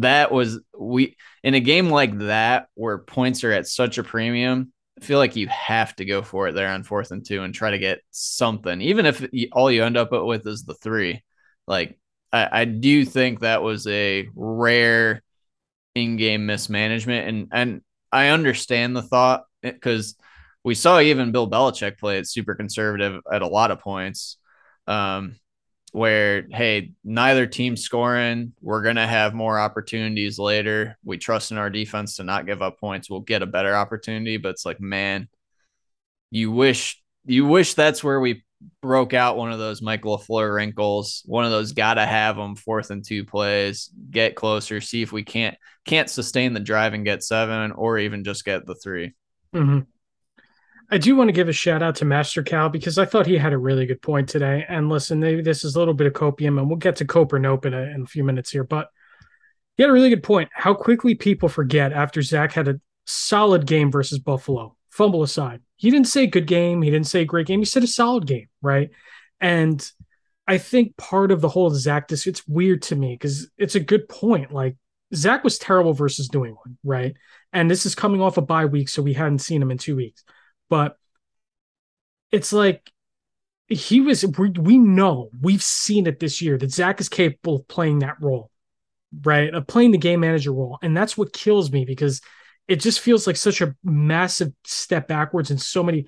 [0.00, 4.72] that was we in a game like that where points are at such a premium.
[5.00, 7.54] I feel like you have to go for it there on fourth and two and
[7.54, 11.22] try to get something, even if all you end up with is the three.
[11.66, 11.98] Like
[12.34, 15.22] I, I do think that was a rare
[15.94, 20.16] in-game mismanagement, and and I understand the thought because
[20.64, 24.38] we saw even Bill Belichick play it super conservative at a lot of points.
[24.86, 25.36] Um,
[25.92, 31.70] where hey neither team scoring we're to have more opportunities later we trust in our
[31.70, 35.28] defense to not give up points we'll get a better opportunity but it's like man
[36.32, 38.43] you wish you wish that's where we
[38.80, 42.90] broke out one of those Michael LaFleur wrinkles one of those gotta have them fourth
[42.90, 47.22] and two plays get closer see if we can't can't sustain the drive and get
[47.22, 49.14] seven or even just get the 3
[49.54, 49.80] mm-hmm.
[50.90, 53.38] I do want to give a shout out to Master Cal because I thought he
[53.38, 54.64] had a really good point today.
[54.68, 57.32] And listen, maybe this is a little bit of copium, and we'll get to cope
[57.32, 58.64] or nope in a, in a few minutes here.
[58.64, 58.90] But
[59.76, 60.50] he had a really good point.
[60.52, 65.62] How quickly people forget after Zach had a solid game versus Buffalo, fumble aside.
[65.76, 66.82] He didn't say good game.
[66.82, 67.60] He didn't say great game.
[67.60, 68.90] He said a solid game, right?
[69.40, 69.86] And
[70.46, 73.80] I think part of the whole Zach this it's weird to me because it's a
[73.80, 74.52] good point.
[74.52, 74.76] Like
[75.14, 77.14] Zach was terrible versus New England, right?
[77.52, 79.96] And this is coming off a bye week, so we hadn't seen him in two
[79.96, 80.24] weeks
[80.68, 80.96] but
[82.30, 82.90] it's like
[83.68, 87.68] he was we, we know we've seen it this year that Zach is capable of
[87.68, 88.50] playing that role,
[89.22, 89.54] right?
[89.54, 90.78] Of playing the game manager role.
[90.82, 92.20] And that's what kills me because
[92.68, 96.06] it just feels like such a massive step backwards in so many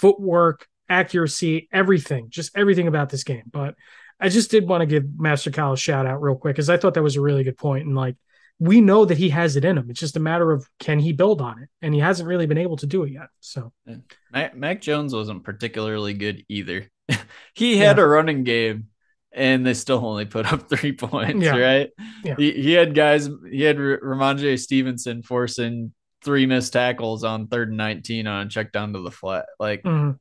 [0.00, 3.44] footwork, accuracy, everything, just everything about this game.
[3.50, 3.76] But
[4.18, 6.76] I just did want to give Master Cal a shout out real quick because I
[6.76, 7.86] thought that was a really good point.
[7.86, 8.16] And like
[8.62, 9.90] we know that he has it in him.
[9.90, 12.58] It's just a matter of can he build on it, and he hasn't really been
[12.58, 13.28] able to do it yet.
[13.40, 13.72] So,
[14.30, 16.88] Mac, Mac Jones wasn't particularly good either.
[17.54, 18.04] he had yeah.
[18.04, 18.86] a running game,
[19.34, 21.44] and they still only put up three points.
[21.44, 21.56] Yeah.
[21.56, 21.90] Right?
[22.24, 22.34] Yeah.
[22.36, 23.28] He, he had guys.
[23.50, 25.92] He had Rhamondre Stevenson forcing
[26.22, 29.46] three missed tackles on third and nineteen on a check down to the flat.
[29.58, 30.12] Like, mm-hmm.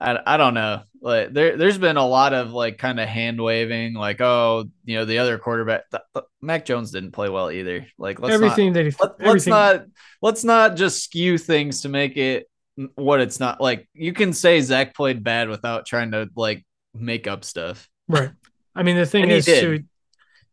[0.00, 0.82] I, I don't know.
[1.00, 4.96] Like there there's been a lot of like kind of hand waving, like oh you
[4.96, 7.86] know the other quarterback, th- th- Mac Jones didn't play well either.
[7.96, 9.26] Like let's everything not, that he, let, everything.
[9.32, 9.86] let's not
[10.20, 12.48] let's not just skew things to make it
[12.94, 13.60] what it's not.
[13.60, 17.88] Like you can say Zach played bad without trying to like make up stuff.
[18.08, 18.30] Right.
[18.74, 19.60] I mean the thing is, did.
[19.60, 19.84] too,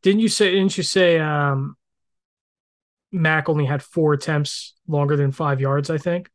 [0.02, 1.76] didn't you say didn't you say um
[3.12, 5.90] Mac only had four attempts longer than five yards?
[5.90, 6.30] I think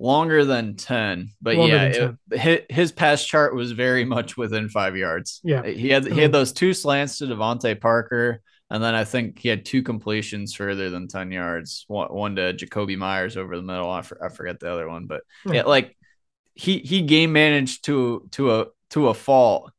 [0.00, 4.96] longer than 10 but longer yeah it, his pass chart was very much within five
[4.96, 6.32] yards yeah he had he had mm-hmm.
[6.32, 10.88] those two slants to DeVante Parker and then I think he had two completions further
[10.88, 14.58] than 10 yards one, one to Jakobi Meyers over the middle I, for, I forget
[14.58, 15.54] the other one but mm-hmm.
[15.54, 15.94] yeah like
[16.54, 19.70] he he game managed to to a to a fault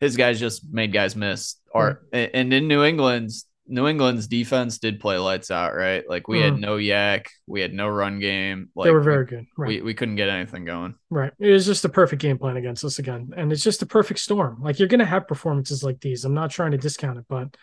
[0.00, 2.30] his guys just made guys miss or mm-hmm.
[2.34, 6.08] and in New England's New England's defense did play lights out, right?
[6.08, 6.44] Like we mm.
[6.44, 8.68] had no YAC, we had no run game.
[8.76, 9.46] Like they were very good.
[9.56, 9.68] Right.
[9.68, 10.94] We, we couldn't get anything going.
[11.10, 11.32] Right.
[11.38, 13.30] It was just a perfect game plan against us again.
[13.36, 14.62] And it's just a perfect storm.
[14.62, 16.24] Like you're gonna have performances like these.
[16.24, 17.56] I'm not trying to discount it, but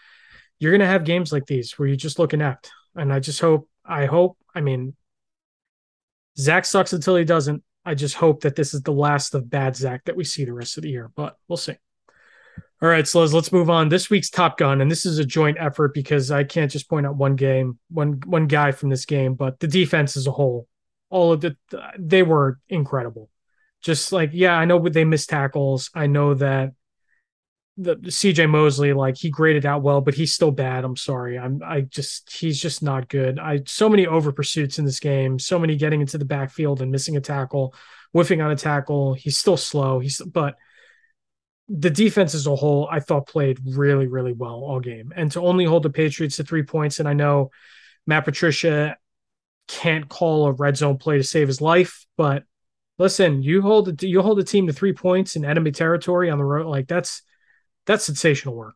[0.59, 2.69] you're gonna have games like these where you just look inept.
[2.95, 4.95] And I just hope, I hope, I mean,
[6.37, 7.63] Zach sucks until he doesn't.
[7.85, 10.53] I just hope that this is the last of bad Zach that we see the
[10.53, 11.75] rest of the year, but we'll see.
[12.81, 13.87] All right, Slows, let's move on.
[13.87, 17.05] This week's Top Gun, and this is a joint effort because I can't just point
[17.05, 20.67] out one game, one one guy from this game, but the defense as a whole,
[21.09, 21.55] all of the
[21.97, 23.29] they were incredible.
[23.81, 25.91] Just like, yeah, I know they missed tackles.
[25.95, 26.73] I know that
[27.77, 30.83] the, the CJ Mosley, like he graded out well, but he's still bad.
[30.83, 31.39] I'm sorry.
[31.39, 33.39] I'm I just he's just not good.
[33.39, 36.91] I so many over pursuits in this game, so many getting into the backfield and
[36.91, 37.73] missing a tackle,
[38.11, 39.13] whiffing on a tackle.
[39.13, 39.99] He's still slow.
[39.99, 40.55] He's but
[41.69, 45.13] the defense as a whole, I thought played really, really well all game.
[45.15, 47.51] And to only hold the Patriots to three points, and I know
[48.05, 48.97] Matt Patricia
[49.67, 52.43] can't call a red zone play to save his life, but
[52.97, 56.43] listen, you hold you hold a team to three points in enemy territory on the
[56.43, 57.21] road, like that's
[57.85, 58.75] that's sensational work.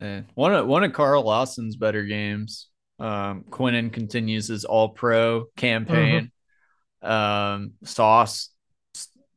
[0.00, 2.68] And one of one of Carl Lawson's better games.
[2.98, 6.30] Um, Quinnen continues his All Pro campaign.
[7.02, 7.10] Mm-hmm.
[7.10, 8.50] Um, Sauce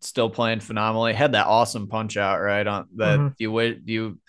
[0.07, 1.13] still playing phenomenally.
[1.13, 3.33] Had that awesome punch out right on that mm-hmm.
[3.37, 4.19] you wait you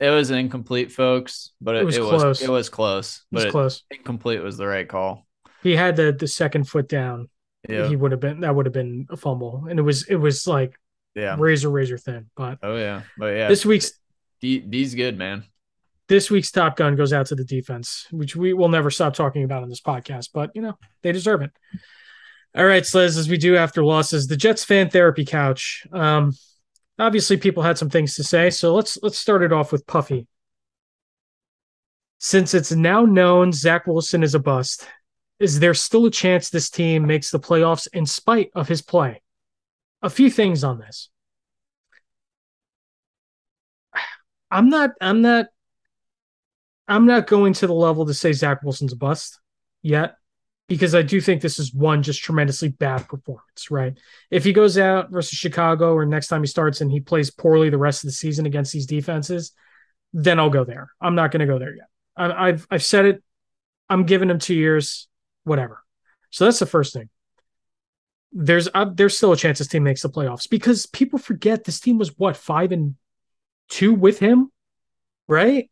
[0.00, 2.24] It was incomplete, folks, but it, it was it close.
[2.24, 3.24] Was, it was close.
[3.32, 3.82] It was close.
[3.90, 5.26] Incomplete was the right call.
[5.62, 7.28] He had the the second foot down.
[7.68, 7.88] Yeah.
[7.88, 10.46] He would have been that would have been a fumble, and it was it was
[10.46, 10.78] like
[11.14, 12.28] yeah razor razor thin.
[12.36, 13.92] But oh yeah, but yeah, this week's
[14.42, 15.44] D, D's good, man.
[16.06, 19.44] This week's Top Gun goes out to the defense, which we will never stop talking
[19.44, 20.28] about on this podcast.
[20.34, 21.52] But you know they deserve it.
[22.56, 25.86] All right, Sliz, as we do after losses, the Jets fan therapy couch.
[25.92, 26.32] Um,
[26.98, 30.28] obviously, people had some things to say, so let's let's start it off with Puffy.
[32.18, 34.86] Since it's now known Zach Wilson is a bust,
[35.40, 39.20] is there still a chance this team makes the playoffs in spite of his play?
[40.00, 41.08] A few things on this.
[44.50, 45.46] I'm not I'm not
[46.86, 49.40] I'm not going to the level to say Zach Wilson's a bust
[49.82, 50.16] yet
[50.68, 53.98] because I do think this is one just tremendously bad performance, right?
[54.30, 57.68] If he goes out versus Chicago or next time he starts and he plays poorly
[57.68, 59.52] the rest of the season against these defenses,
[60.12, 60.90] then I'll go there.
[61.00, 61.88] I'm not going to go there yet.
[62.16, 63.22] I, have I've said it.
[63.90, 65.08] I'm giving him two years
[65.44, 65.82] whatever.
[66.30, 67.08] So that's the first thing.
[68.32, 71.78] There's uh, there's still a chance this team makes the playoffs because people forget this
[71.78, 72.96] team was what five and
[73.68, 74.50] two with him,
[75.28, 75.70] right?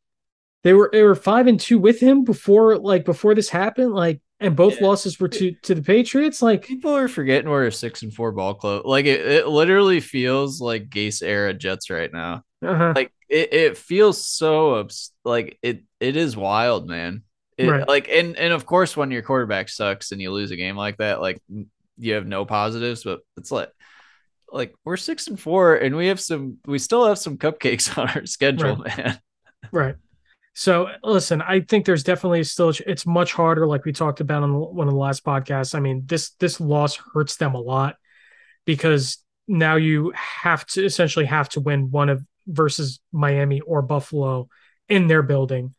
[0.63, 3.93] They were they were five and two with him before like before this happened.
[3.93, 4.87] Like and both yeah.
[4.87, 6.43] losses were to to the Patriots.
[6.43, 8.83] Like people are forgetting we're a six and four ball club.
[8.85, 12.43] Like it, it literally feels like Gase era Jets right now.
[12.65, 12.93] Uh-huh.
[12.95, 14.89] Like it, it feels so
[15.25, 17.23] like it it is wild, man.
[17.57, 17.87] It, right.
[17.87, 20.99] Like and and of course when your quarterback sucks and you lose a game like
[20.99, 21.41] that, like
[21.99, 23.71] you have no positives, but it's like
[24.51, 28.09] like we're six and four and we have some we still have some cupcakes on
[28.09, 28.99] our schedule, right.
[28.99, 29.21] man.
[29.71, 29.95] Right.
[30.55, 34.53] So listen, I think there's definitely still it's much harder, like we talked about on
[34.53, 35.75] one of the last podcasts.
[35.75, 37.97] I mean, this this loss hurts them a lot
[38.67, 44.49] because now you have to essentially have to win one of versus Miami or Buffalo
[44.89, 45.75] in their building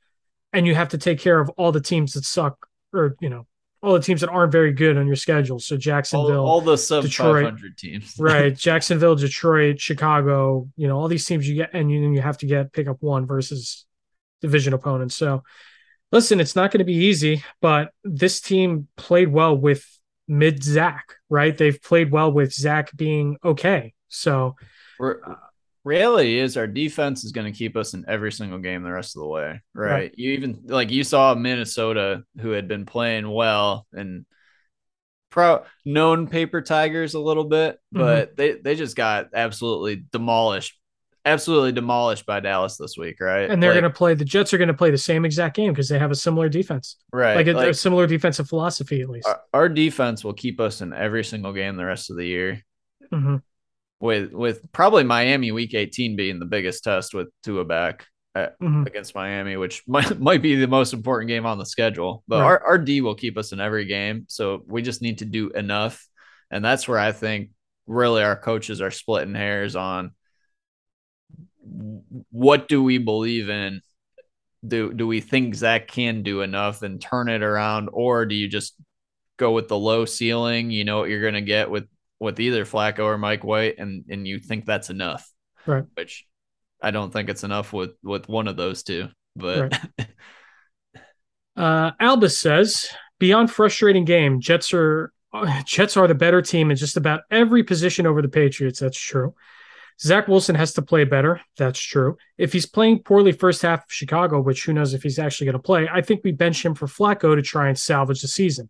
[0.53, 3.47] and you have to take care of all the teams that suck or you know
[3.81, 5.59] all the teams that aren't very good on your schedule.
[5.59, 8.55] So Jacksonville, all, all the sub five hundred teams, right?
[8.55, 10.69] Jacksonville, Detroit, Chicago.
[10.77, 12.97] You know all these teams you get, and you, you have to get pick up
[13.01, 13.85] one versus
[14.43, 15.15] division opponents.
[15.15, 15.41] So
[16.11, 19.83] listen, it's not going to be easy, but this team played well with
[20.27, 21.57] mid Zach, right?
[21.57, 23.93] They've played well with Zach being okay.
[24.09, 24.55] So.
[24.99, 25.19] We're,
[25.83, 29.15] reality is our defense is going to keep us in every single game the rest
[29.15, 29.91] of the way, right?
[29.91, 30.13] right?
[30.15, 34.25] You even like you saw Minnesota who had been playing well and
[35.29, 37.99] pro known paper tigers a little bit, mm-hmm.
[37.99, 38.35] but mm-hmm.
[38.35, 40.77] they they just got absolutely demolished.
[41.25, 43.49] Absolutely demolished by Dallas this week, right?
[43.49, 44.13] And they're like, going to play.
[44.13, 46.49] The Jets are going to play the same exact game because they have a similar
[46.49, 47.35] defense, right?
[47.35, 49.27] Like a, like a similar defensive philosophy, at least.
[49.27, 52.61] Our, our, defense will keep us in every single game the rest of the year.
[53.11, 53.37] Mm-hmm
[54.03, 58.05] with with probably Miami week 18 being the biggest test with Tua back
[58.35, 58.85] at, mm-hmm.
[58.85, 62.21] against Miami, which might, might be the most important game on the schedule.
[62.27, 62.45] But right.
[62.45, 64.25] our, our D will keep us in every game.
[64.27, 66.05] So we just need to do enough.
[66.51, 67.51] And that's where I think
[67.87, 70.11] really our coaches are splitting hairs on
[71.63, 73.81] what do we believe in?
[74.65, 78.47] Do do we think Zach can do enough and turn it around, or do you
[78.47, 78.75] just
[79.37, 80.71] go with the low ceiling?
[80.71, 81.87] You know what you're gonna get with
[82.19, 85.29] with either Flacco or Mike White, and and you think that's enough,
[85.65, 85.83] right?
[85.95, 86.25] Which
[86.81, 89.09] I don't think it's enough with with one of those two.
[89.35, 90.07] But right.
[91.57, 92.87] uh, Albus says,
[93.19, 95.11] beyond frustrating game, Jets are
[95.65, 98.79] Jets are the better team in just about every position over the Patriots.
[98.79, 99.33] That's true.
[99.99, 101.41] Zach Wilson has to play better.
[101.57, 102.17] That's true.
[102.37, 105.53] If he's playing poorly first half of Chicago, which who knows if he's actually going
[105.53, 108.69] to play, I think we bench him for Flacco to try and salvage the season.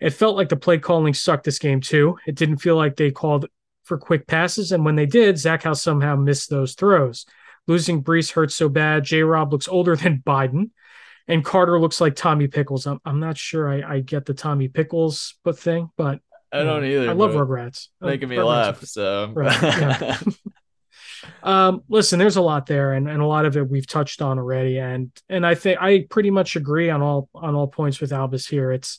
[0.00, 2.16] It felt like the play calling sucked this game too.
[2.26, 3.46] It didn't feel like they called
[3.84, 7.24] for quick passes, and when they did, Zach House somehow missed those throws.
[7.66, 9.04] Losing Breece hurts so bad.
[9.04, 9.22] J.
[9.22, 10.70] Rob looks older than Biden,
[11.28, 12.86] and Carter looks like Tommy Pickles.
[12.86, 16.20] I'm, I'm not sure I, I get the Tommy Pickles but thing, but
[16.60, 17.10] I don't either.
[17.10, 17.88] I love Rugrats.
[18.00, 18.84] Making me Rugrats laugh.
[18.84, 20.18] So right, yeah.
[21.42, 24.38] um, listen, there's a lot there, and, and a lot of it we've touched on
[24.38, 28.12] already, and and I think I pretty much agree on all on all points with
[28.12, 28.72] Albus here.
[28.72, 28.98] It's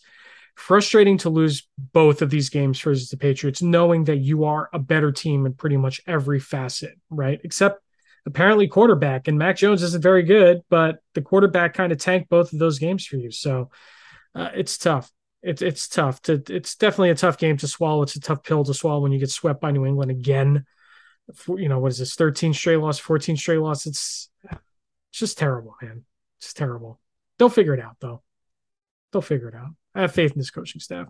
[0.55, 4.79] frustrating to lose both of these games versus the Patriots, knowing that you are a
[4.79, 7.39] better team in pretty much every facet, right?
[7.43, 7.79] Except
[8.25, 9.27] apparently quarterback.
[9.27, 12.79] And Mac Jones isn't very good, but the quarterback kind of tanked both of those
[12.79, 13.31] games for you.
[13.31, 13.69] So
[14.35, 15.11] uh, it's tough.
[15.47, 16.43] It's it's tough to.
[16.49, 18.03] It's definitely a tough game to swallow.
[18.03, 20.65] It's a tough pill to swallow when you get swept by New England again.
[21.35, 22.15] For, you know what is this?
[22.15, 23.85] Thirteen straight loss, fourteen straight loss.
[23.85, 26.03] It's it's just terrible, man.
[26.39, 26.99] It's terrible.
[27.39, 28.21] They'll figure it out though.
[29.11, 29.69] They'll figure it out.
[29.95, 31.07] I have faith in this coaching staff.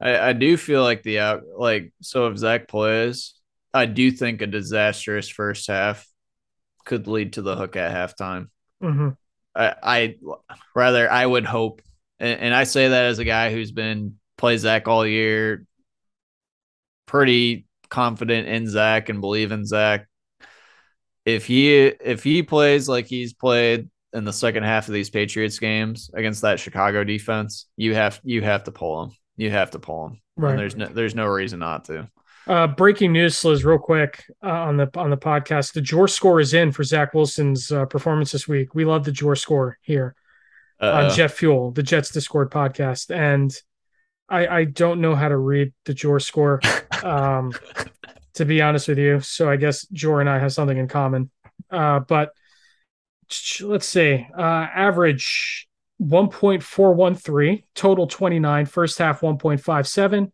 [0.00, 3.34] I, I do feel like the out like so if Zach plays,
[3.72, 6.06] I do think a disastrous first half
[6.84, 8.48] could lead to the hook at halftime.
[8.82, 9.10] Mm-hmm.
[9.54, 10.16] I, I
[10.74, 11.82] rather I would hope,
[12.20, 15.64] and, and I say that as a guy who's been plays Zach all year,
[17.06, 20.06] pretty confident in Zach and believe in Zach.
[21.24, 25.58] If he if he plays like he's played in the second half of these Patriots
[25.58, 29.10] games against that Chicago defense, you have you have to pull him.
[29.36, 30.20] You have to pull him.
[30.36, 30.50] Right.
[30.50, 32.08] And there's no there's no reason not to.
[32.46, 35.72] Uh, breaking news, Liz, real quick uh, on the on the podcast.
[35.72, 38.74] The Jor score is in for Zach Wilson's uh, performance this week.
[38.74, 40.14] We love the Jor score here
[40.80, 40.92] Uh-oh.
[40.92, 43.54] on Jet Fuel, the Jets Discord podcast, and
[44.28, 46.60] I I don't know how to read the Jor score,
[47.02, 47.52] um,
[48.34, 49.20] to be honest with you.
[49.20, 51.30] So I guess Jor and I have something in common.
[51.70, 52.32] Uh, but
[53.60, 55.68] let's see, uh, average
[56.00, 60.32] 1.413, total 29, first half 1.57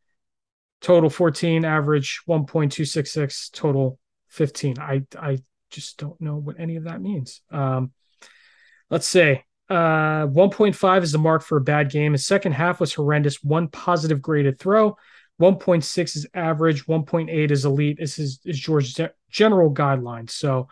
[0.80, 4.78] total 14, average 1.266, total 15.
[4.78, 5.38] I I
[5.70, 7.40] just don't know what any of that means.
[7.50, 7.92] Um,
[8.90, 12.12] let's say uh, 1.5 is the mark for a bad game.
[12.12, 13.42] His second half was horrendous.
[13.42, 14.96] One positive graded throw.
[15.40, 16.86] 1.6 is average.
[16.86, 17.98] 1.8 is elite.
[17.98, 19.00] This is, is George's
[19.30, 20.30] general guidelines.
[20.30, 20.68] So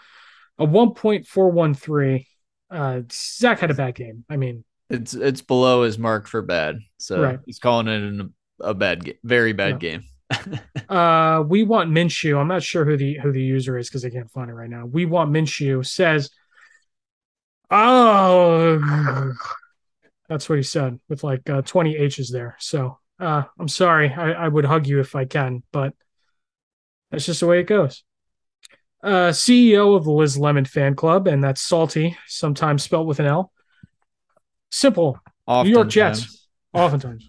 [0.59, 2.26] a 1.413.
[2.70, 4.24] Uh, Zach had a bad game.
[4.28, 6.78] I mean, it's it's below his mark for bad.
[6.99, 7.38] So right.
[7.47, 10.05] he's calling it an a bad game, very bad game.
[10.88, 12.38] uh, we want Minshew.
[12.38, 14.70] I'm not sure who the who the user is because I can't find it right
[14.70, 14.86] now.
[14.86, 16.30] We want Minshew says,
[17.77, 19.35] "Oh,
[20.29, 24.12] that's what he said with like uh, 20 H's there." So uh, I'm sorry.
[24.12, 25.95] I, I would hug you if I can, but
[27.11, 28.05] that's just the way it goes.
[29.03, 33.27] Uh, CEO of the Liz Lemon fan club, and that's salty, sometimes spelled with an
[33.27, 33.53] L.
[34.70, 35.18] Simple.
[35.47, 35.68] Oftentimes.
[35.68, 36.49] New York Jets.
[36.72, 37.29] Oftentimes.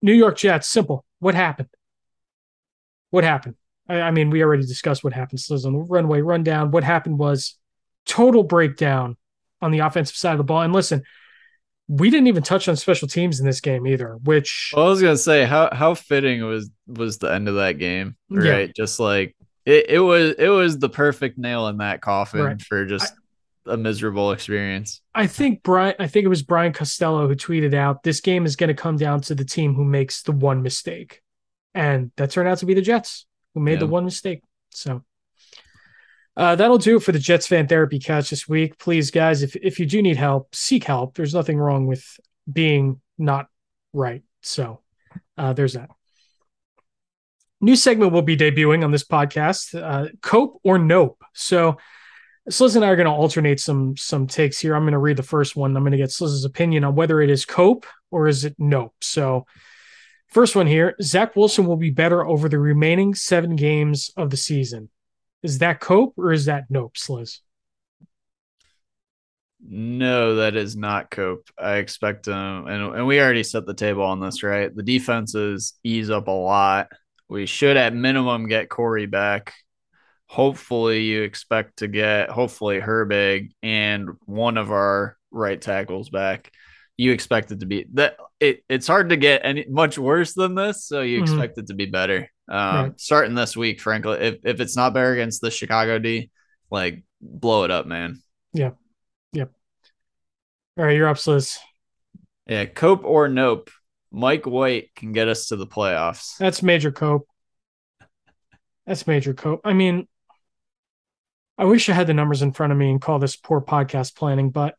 [0.00, 1.04] New York Jets, simple.
[1.18, 1.68] What happened?
[3.10, 3.56] What happened?
[3.88, 5.40] I, I mean, we already discussed what happened.
[5.40, 6.70] So on the runway rundown.
[6.70, 7.58] What happened was
[8.06, 9.16] total breakdown
[9.60, 10.62] on the offensive side of the ball.
[10.62, 11.02] And listen,
[11.88, 14.16] we didn't even touch on special teams in this game either.
[14.22, 17.78] Which well, I was gonna say, how how fitting was was the end of that
[17.78, 18.68] game, right?
[18.68, 18.72] Yeah.
[18.74, 19.36] Just like
[19.66, 22.62] it, it was it was the perfect nail in that coffin right.
[22.62, 23.12] for just
[23.66, 25.00] a miserable experience.
[25.14, 28.56] I think Brian I think it was Brian Costello who tweeted out this game is
[28.56, 31.22] going to come down to the team who makes the one mistake.
[31.74, 33.78] And that turned out to be the Jets who made yeah.
[33.80, 34.42] the one mistake.
[34.70, 35.02] So
[36.36, 38.78] uh, that'll do it for the Jets fan therapy couch this week.
[38.78, 41.14] Please, guys, if if you do need help, seek help.
[41.14, 42.04] There's nothing wrong with
[42.50, 43.46] being not
[43.92, 44.22] right.
[44.42, 44.80] So
[45.38, 45.90] uh, there's that.
[47.60, 49.80] New segment will be debuting on this podcast.
[49.80, 51.22] Uh, cope or nope.
[51.32, 51.78] So
[52.50, 54.74] Sliz and I are going to alternate some some takes here.
[54.74, 55.76] I'm going to read the first one.
[55.76, 58.92] I'm going to get Sliz's opinion on whether it is cope or is it nope.
[59.00, 59.46] So,
[60.28, 64.36] first one here: Zach Wilson will be better over the remaining seven games of the
[64.36, 64.90] season.
[65.44, 67.38] Is that cope or is that nope, Sliz?
[69.66, 71.48] No, that is not cope.
[71.56, 74.74] I expect um, and and we already set the table on this, right?
[74.74, 76.88] The defenses ease up a lot.
[77.28, 79.54] We should at minimum get Corey back
[80.34, 86.50] hopefully you expect to get hopefully Herbig and one of our right tackles back.
[86.96, 90.56] You expect it to be that it, it's hard to get any much worse than
[90.56, 91.34] this, so you mm-hmm.
[91.34, 92.28] expect it to be better.
[92.48, 93.00] Um, right.
[93.00, 96.30] starting this week, frankly, if, if it's not better against the Chicago D,
[96.70, 98.22] like blow it up, man.
[98.52, 98.72] Yeah.
[99.32, 99.50] Yep.
[100.76, 101.58] All right, you're up, Sliz.
[102.46, 103.70] Yeah, cope or nope.
[104.10, 106.36] Mike White can get us to the playoffs.
[106.36, 107.26] That's major cope.
[108.86, 109.62] That's major cope.
[109.64, 110.06] I mean,
[111.56, 114.14] I wish I had the numbers in front of me and call this poor podcast
[114.14, 114.76] planning, but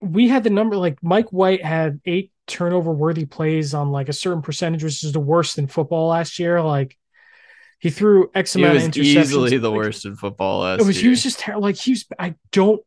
[0.00, 4.12] we had the number like Mike White had eight turnover worthy plays on like a
[4.12, 6.60] certain percentage, which is the worst in football last year.
[6.60, 6.96] Like
[7.78, 9.04] he threw X amount of interceptions.
[9.04, 10.84] Easily the like, worst in football last year.
[10.84, 11.02] it was, year.
[11.04, 12.04] He was just ter- like he was.
[12.18, 12.80] I don't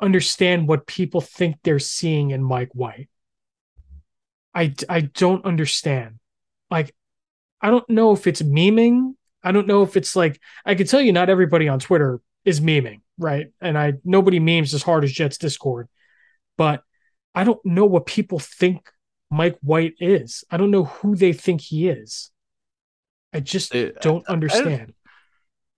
[0.00, 3.08] understand what people think they're seeing in Mike White.
[4.54, 6.18] I I don't understand.
[6.70, 6.94] Like
[7.60, 9.14] I don't know if it's memeing
[9.46, 12.60] I don't know if it's like I can tell you not everybody on Twitter is
[12.60, 13.46] memeing, right?
[13.60, 15.88] And I nobody memes as hard as Jets Discord,
[16.58, 16.82] but
[17.36, 18.90] I don't know what people think
[19.30, 20.42] Mike White is.
[20.50, 22.32] I don't know who they think he is.
[23.32, 24.94] I just don't understand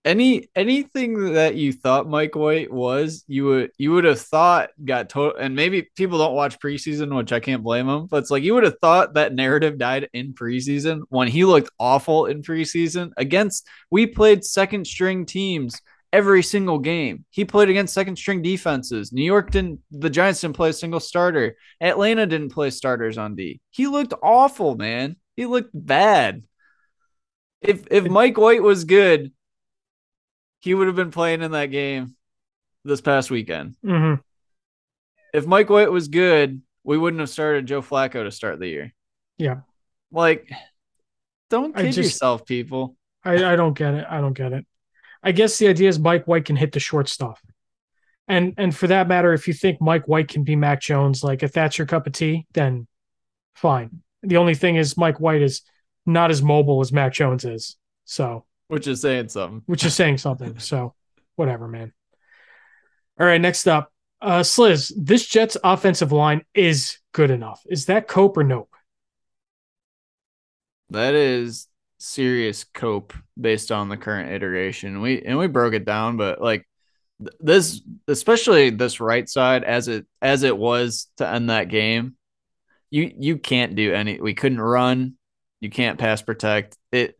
[0.05, 5.09] any anything that you thought Mike White was, you would you would have thought got
[5.09, 5.39] total.
[5.39, 8.07] And maybe people don't watch preseason, which I can't blame them.
[8.07, 11.69] But it's like you would have thought that narrative died in preseason when he looked
[11.79, 13.67] awful in preseason against.
[13.91, 15.81] We played second string teams
[16.11, 17.25] every single game.
[17.29, 19.11] He played against second string defenses.
[19.11, 19.79] New York didn't.
[19.91, 21.55] The Giants didn't play a single starter.
[21.81, 23.61] Atlanta didn't play starters on D.
[23.71, 25.15] He looked awful, man.
[25.35, 26.43] He looked bad.
[27.61, 29.31] If if Mike White was good
[30.61, 32.15] he would have been playing in that game
[32.83, 33.75] this past weekend.
[33.85, 34.21] Mm-hmm.
[35.33, 38.93] If Mike White was good, we wouldn't have started Joe Flacco to start the year.
[39.37, 39.61] Yeah.
[40.11, 40.49] Like,
[41.49, 42.95] don't kid just- yourself, people.
[43.23, 44.05] I, I don't get it.
[44.09, 44.65] I don't get it.
[45.23, 47.41] I guess the idea is Mike White can hit the short stuff.
[48.27, 51.43] And and for that matter, if you think Mike White can be Mac Jones, like
[51.43, 52.87] if that's your cup of tea, then
[53.55, 54.01] fine.
[54.21, 55.61] The only thing is Mike White is
[56.05, 57.75] not as mobile as Mac Jones is.
[58.05, 59.63] So Which is saying something.
[59.65, 60.59] which is saying something.
[60.59, 60.93] So
[61.35, 61.91] whatever, man.
[63.19, 63.91] All right, next up.
[64.21, 67.61] Uh Sliz, this Jets offensive line is good enough.
[67.67, 68.69] Is that cope or nope?
[70.91, 71.67] That is
[71.99, 75.01] serious cope based on the current iteration.
[75.01, 76.65] We and we broke it down, but like
[77.19, 82.15] th- this, especially this right side, as it as it was to end that game,
[82.89, 84.19] you you can't do any.
[84.19, 85.15] We couldn't run.
[85.61, 87.19] You can't pass protect it.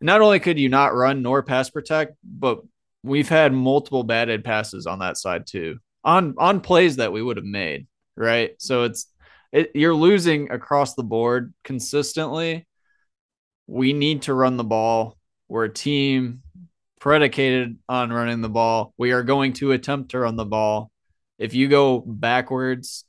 [0.00, 2.60] Not only could you not run nor pass protect, but
[3.02, 7.36] we've had multiple batted passes on that side too, on on plays that we would
[7.36, 7.86] have made.
[8.16, 9.06] Right, so it's
[9.52, 12.66] it, you're losing across the board consistently.
[13.66, 15.16] We need to run the ball.
[15.48, 16.42] We're a team
[17.00, 18.92] predicated on running the ball.
[18.98, 20.90] We are going to attempt to run the ball.
[21.38, 23.04] If you go backwards,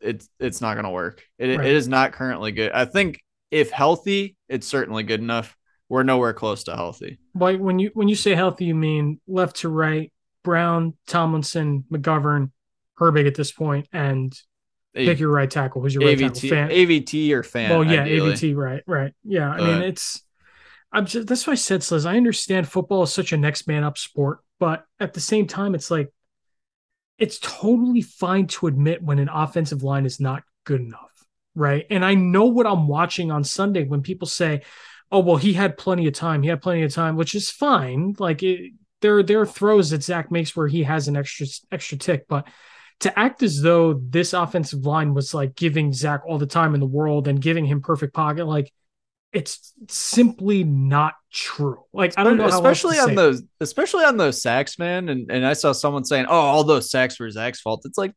[0.00, 1.22] it's it's not going to work.
[1.38, 1.66] It, Right.
[1.66, 2.72] it is not currently good.
[2.72, 3.20] I think
[3.50, 5.56] if healthy, it's certainly good enough.
[5.88, 7.18] We're nowhere close to healthy.
[7.34, 12.50] Like when you when you say healthy, you mean left to right, Brown, Tomlinson, McGovern,
[12.98, 14.32] Herbig at this point, and
[14.96, 15.82] pick your right tackle.
[15.82, 16.48] Who's your right AVT, tackle?
[16.48, 17.70] Fan- AVT or Fant.
[17.70, 18.32] well, yeah, ideally.
[18.32, 19.14] AVT, right, right.
[19.24, 20.22] Yeah, I mean Uh, it's.
[20.92, 22.06] I'm just that's why I said, Sliz.
[22.06, 25.74] I understand football is such a next man up sport, but at the same time,
[25.74, 26.12] it's like
[27.18, 31.24] it's totally fine to admit when an offensive line is not good enough,
[31.54, 31.86] right?
[31.90, 34.62] And I know what I'm watching on Sunday when people say,
[35.10, 36.42] "Oh, well, he had plenty of time.
[36.42, 38.14] He had plenty of time," which is fine.
[38.18, 38.72] Like it,
[39.02, 42.46] there, there are throws that Zach makes where he has an extra extra tick, but
[43.00, 46.80] to act as though this offensive line was like giving Zach all the time in
[46.80, 48.72] the world and giving him perfect pocket, like
[49.32, 51.82] it's simply not true.
[51.92, 53.16] Like I don't know, how else to especially on say it.
[53.16, 55.08] those, especially on those sacks, man.
[55.08, 58.12] And and I saw someone saying, "Oh, all those sacks were Zach's fault." It's like,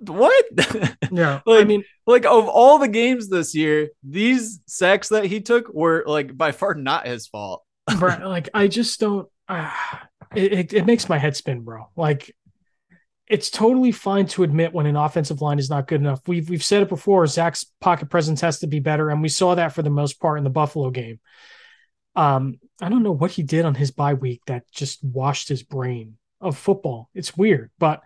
[0.00, 0.44] what?
[1.10, 5.72] Yeah, I mean, like of all the games this year, these sacks that he took
[5.72, 7.62] were like by far not his fault.
[7.98, 9.28] bro, like I just don't.
[9.48, 9.70] Uh,
[10.34, 11.88] it, it it makes my head spin, bro.
[11.96, 12.34] Like
[13.30, 16.20] it's totally fine to admit when an offensive line is not good enough.
[16.26, 17.26] We've we've said it before.
[17.26, 20.38] Zach's pocket presence has to be better, and we saw that for the most part
[20.38, 21.20] in the Buffalo game.
[22.16, 25.62] Um, I don't know what he did on his bye week that just washed his
[25.62, 27.10] brain of football.
[27.14, 28.02] It's weird, but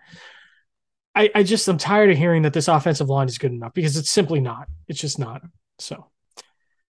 [1.15, 3.97] I I just I'm tired of hearing that this offensive line is good enough because
[3.97, 4.67] it's simply not.
[4.87, 5.41] It's just not.
[5.79, 6.05] So,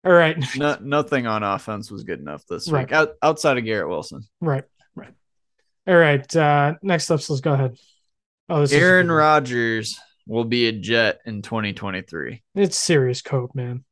[0.05, 0.38] all right.
[0.57, 2.88] No, nothing on offense was good enough this Right.
[2.88, 4.23] week, out, outside of Garrett Wilson.
[4.41, 4.63] Right,
[4.95, 5.13] right.
[5.88, 6.36] All right.
[6.36, 7.77] Uh, next up, so let's go ahead.
[8.50, 9.12] Oh, is Aaron.
[9.12, 12.44] Rodgers will be a Jet in 2023.
[12.56, 13.84] It's serious cope, man.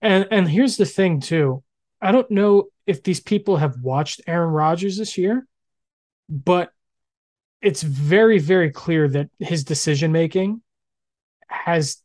[0.00, 1.62] And and here's the thing too.
[2.00, 5.46] I don't know if these people have watched Aaron Rodgers this year,
[6.28, 6.72] but
[7.60, 10.60] it's very very clear that his decision making
[11.46, 11.98] has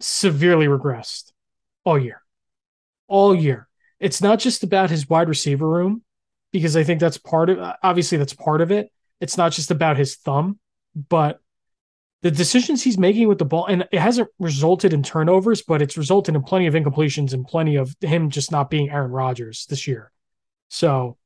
[0.00, 1.32] severely regressed
[1.84, 2.22] all year.
[3.06, 3.68] All year.
[3.98, 6.02] It's not just about his wide receiver room
[6.52, 8.90] because I think that's part of obviously that's part of it.
[9.20, 10.58] It's not just about his thumb,
[10.94, 11.40] but
[12.22, 15.96] the decisions he's making with the ball, and it hasn't resulted in turnovers, but it's
[15.96, 19.86] resulted in plenty of incompletions and plenty of him just not being Aaron Rodgers this
[19.86, 20.12] year.
[20.68, 21.16] So,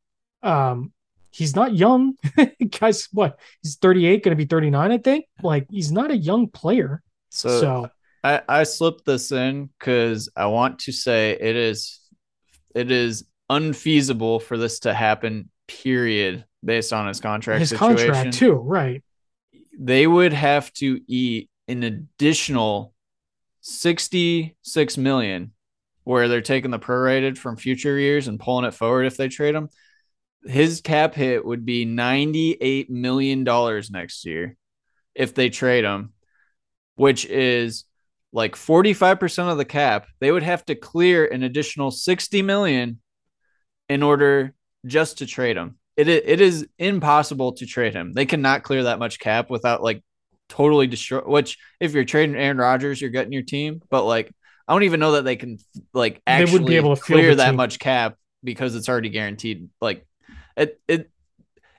[0.42, 0.92] um,
[1.30, 2.14] he's not young.
[2.80, 3.40] Guys, what?
[3.62, 5.26] He's 38, going to be 39, I think.
[5.42, 7.02] Like, he's not a young player.
[7.30, 7.90] So, So,
[8.22, 12.00] I, I slipped this in because I want to say it is
[12.74, 18.12] it is unfeasible for this to happen, period, based on his contract his situation.
[18.12, 19.02] contract, too, right?
[19.78, 22.94] They would have to eat an additional
[23.60, 25.52] 66 million
[26.04, 29.54] where they're taking the prorated from future years and pulling it forward if they trade
[29.54, 29.68] him.
[30.44, 34.56] His cap hit would be 98 million dollars next year
[35.14, 36.12] if they trade him,
[36.96, 37.84] which is
[38.32, 40.06] like 45% of the cap.
[40.20, 43.00] They would have to clear an additional 60 million
[43.88, 44.54] in order
[44.84, 45.78] just to trade him.
[45.96, 48.12] It it is impossible to trade him.
[48.12, 50.02] They cannot clear that much cap without like
[50.48, 51.20] totally destroy.
[51.20, 53.80] Which if you're trading Aaron Rodgers, you're getting your team.
[53.90, 54.32] But like
[54.66, 55.58] I don't even know that they can
[55.92, 57.56] like They actually wouldn't be able to clear that team.
[57.56, 59.68] much cap because it's already guaranteed.
[59.80, 60.06] Like
[60.56, 61.10] it it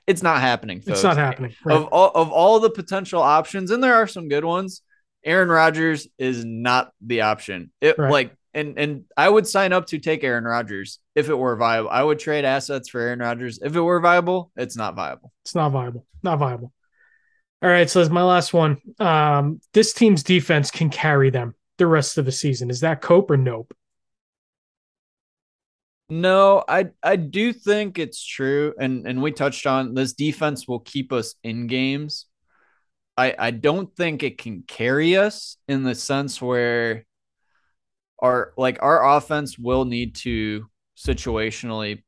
[0.06, 0.82] it's not happening.
[0.86, 1.54] It's not happening.
[1.64, 1.76] Right?
[1.76, 4.82] Of all of all the potential options, and there are some good ones.
[5.24, 7.72] Aaron Rodgers is not the option.
[7.80, 8.10] It Right.
[8.12, 11.88] like and and I would sign up to take Aaron Rodgers if it were viable.
[11.88, 14.52] I would trade assets for Aaron Rodgers if it were viable.
[14.54, 15.32] It's not viable.
[15.44, 16.06] It's not viable.
[16.22, 16.72] Not viable.
[17.62, 18.76] All right, so that's my last one.
[19.00, 22.68] Um, this team's defense can carry them the rest of the season.
[22.70, 23.72] Is that cope or nope?
[26.08, 30.80] No, I I do think it's true, and and we touched on this defense will
[30.80, 32.26] keep us in games.
[33.16, 37.06] I I don't think it can carry us in the sense where
[38.20, 42.02] our like our offense will need to situationally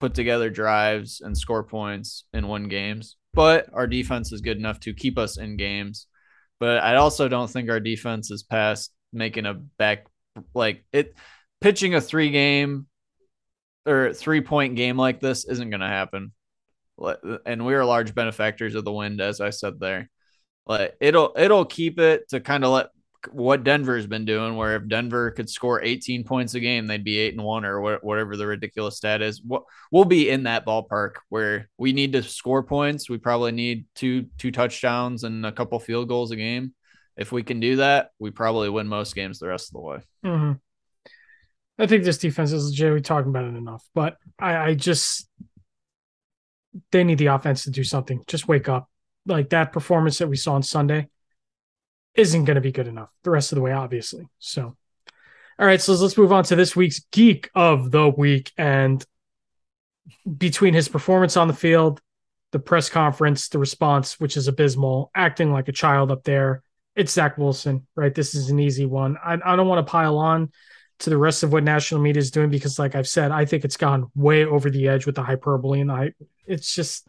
[0.00, 4.80] put together drives and score points and win games, but our defense is good enough
[4.80, 6.06] to keep us in games.
[6.58, 10.06] But I also don't think our defense is past making a back
[10.54, 11.14] like it
[11.60, 12.86] pitching a three game
[13.86, 16.32] or three point game like this isn't going to happen.
[17.44, 20.10] And we are large benefactors of the wind, as I said there.
[20.66, 22.86] Like it'll it'll keep it to kind of let
[23.32, 27.18] what Denver's been doing, where if Denver could score 18 points a game, they'd be
[27.18, 29.42] eight and one or whatever the ridiculous stat is.
[29.90, 33.10] We'll be in that ballpark where we need to score points.
[33.10, 36.74] We probably need two two touchdowns and a couple field goals a game.
[37.16, 39.98] If we can do that, we probably win most games the rest of the way.
[40.24, 40.52] Mm-hmm.
[41.78, 42.92] I think this defense is legit.
[42.92, 45.28] We talking about it enough, but I, I just
[46.92, 48.22] they need the offense to do something.
[48.26, 48.88] Just wake up.
[49.26, 51.08] Like that performance that we saw on Sunday
[52.16, 54.28] isn't going to be good enough the rest of the way, obviously.
[54.38, 54.76] So,
[55.58, 58.52] all right, so let's move on to this week's geek of the week.
[58.58, 59.04] And
[60.36, 62.00] between his performance on the field,
[62.52, 66.62] the press conference, the response, which is abysmal, acting like a child up there,
[66.94, 68.14] it's Zach Wilson, right?
[68.14, 69.16] This is an easy one.
[69.22, 70.50] I, I don't want to pile on
[71.00, 73.64] to the rest of what national media is doing because, like I've said, I think
[73.64, 76.12] it's gone way over the edge with the hyperbole and I.
[76.46, 77.06] It's just,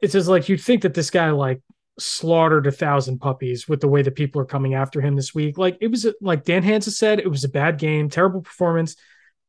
[0.00, 1.62] it's just like you'd think that this guy like
[1.98, 5.58] slaughtered a thousand puppies with the way that people are coming after him this week.
[5.58, 8.96] Like it was like Dan Hanzus said, it was a bad game, terrible performance,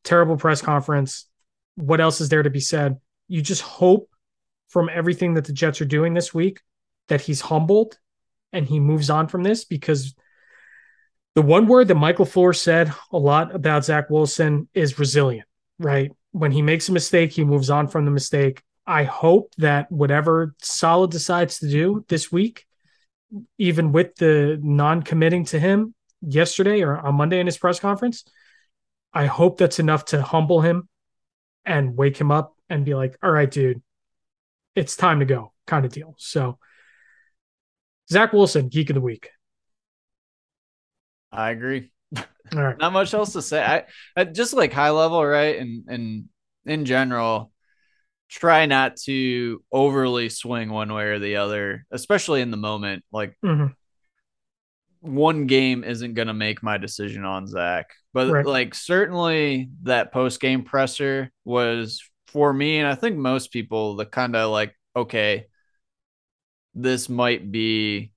[0.04, 1.26] terrible press conference.
[1.76, 2.98] What else is there to be said?
[3.28, 4.10] You just hope
[4.70, 6.60] from everything that the Jets are doing this week
[7.08, 7.98] that he's humbled
[8.54, 10.16] and he moves on from this because
[11.36, 15.48] the one word that Michael LaFleur said a lot about Zach Wilson is resilient,
[15.78, 16.12] right?
[16.32, 18.62] When he makes a mistake, he moves on from the mistake.
[18.90, 22.66] I hope that whatever Saleh decides to do this week,
[23.60, 28.24] even with the non committing to him yesterday or on Monday in his press conference,
[29.14, 30.90] I hope that's enough to humble him
[31.66, 33.84] and wake him up and be like, all right, dude,
[34.74, 36.16] it's time to go kind of deal.
[36.18, 36.58] So,
[38.12, 39.30] Zach Wilson, Geek of the Week.
[41.32, 41.92] I agree.
[42.18, 42.24] All
[42.54, 42.78] right.
[42.80, 43.64] Not much else to say.
[43.64, 43.84] I,
[44.16, 45.60] I just like high level, right?
[45.60, 46.30] And and
[46.66, 47.52] in general,
[48.30, 53.04] try not to overly swing one way or the other, especially in the moment.
[53.12, 53.68] Like mm-hmm.
[55.02, 58.46] one game isn't going to make my decision on Zach, but right.
[58.46, 64.06] like certainly that post game presser was for me, and I think most people, the
[64.06, 65.48] kind of like, okay,
[66.76, 68.14] this might be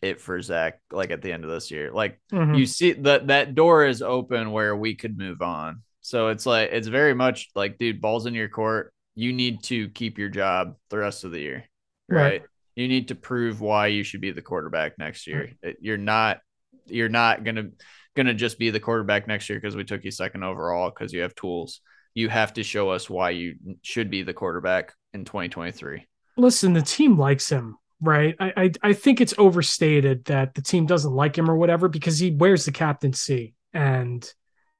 [0.00, 1.90] it for Zach, like at the end of this year.
[1.92, 2.54] Like mm-hmm.
[2.54, 5.82] you see that that door is open where we could move on.
[6.02, 9.88] So it's like it's very much like, dude, balls in your court you need to
[9.88, 11.64] keep your job the rest of the year,
[12.08, 12.22] right?
[12.22, 12.42] right.
[12.76, 15.52] You need to prove why you should be the quarterback next year.
[15.80, 16.40] You're not
[16.86, 17.70] you're not gonna
[18.14, 21.22] gonna just be the quarterback next year because we took you second overall because you
[21.22, 21.80] have tools.
[22.14, 26.06] You have to show us why you should be the quarterback in 2023.
[26.36, 28.34] Listen, the team likes him, right?
[28.38, 32.18] I, I I think it's overstated that the team doesn't like him or whatever because
[32.18, 34.30] he wears the captaincy and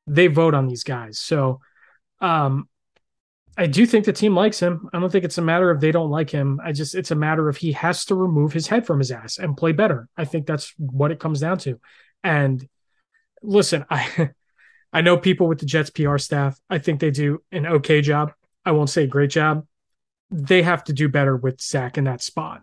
[0.07, 1.19] they vote on these guys.
[1.19, 1.61] So
[2.21, 2.69] um
[3.57, 4.89] I do think the team likes him.
[4.93, 6.61] I don't think it's a matter of they don't like him.
[6.63, 9.39] I just it's a matter of he has to remove his head from his ass
[9.39, 10.09] and play better.
[10.17, 11.81] I think that's what it comes down to.
[12.23, 12.69] And
[13.43, 14.31] listen, I
[14.93, 16.59] I know people with the Jets PR staff.
[16.69, 18.33] I think they do an okay job.
[18.65, 19.67] I won't say great job.
[20.31, 22.63] They have to do better with Zach in that spot.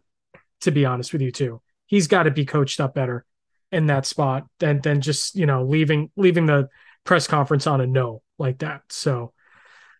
[0.62, 3.26] To be honest with you, too, he's got to be coached up better
[3.72, 6.70] in that spot than than just you know leaving leaving the
[7.04, 8.84] press conference on a no like that.
[8.90, 9.34] So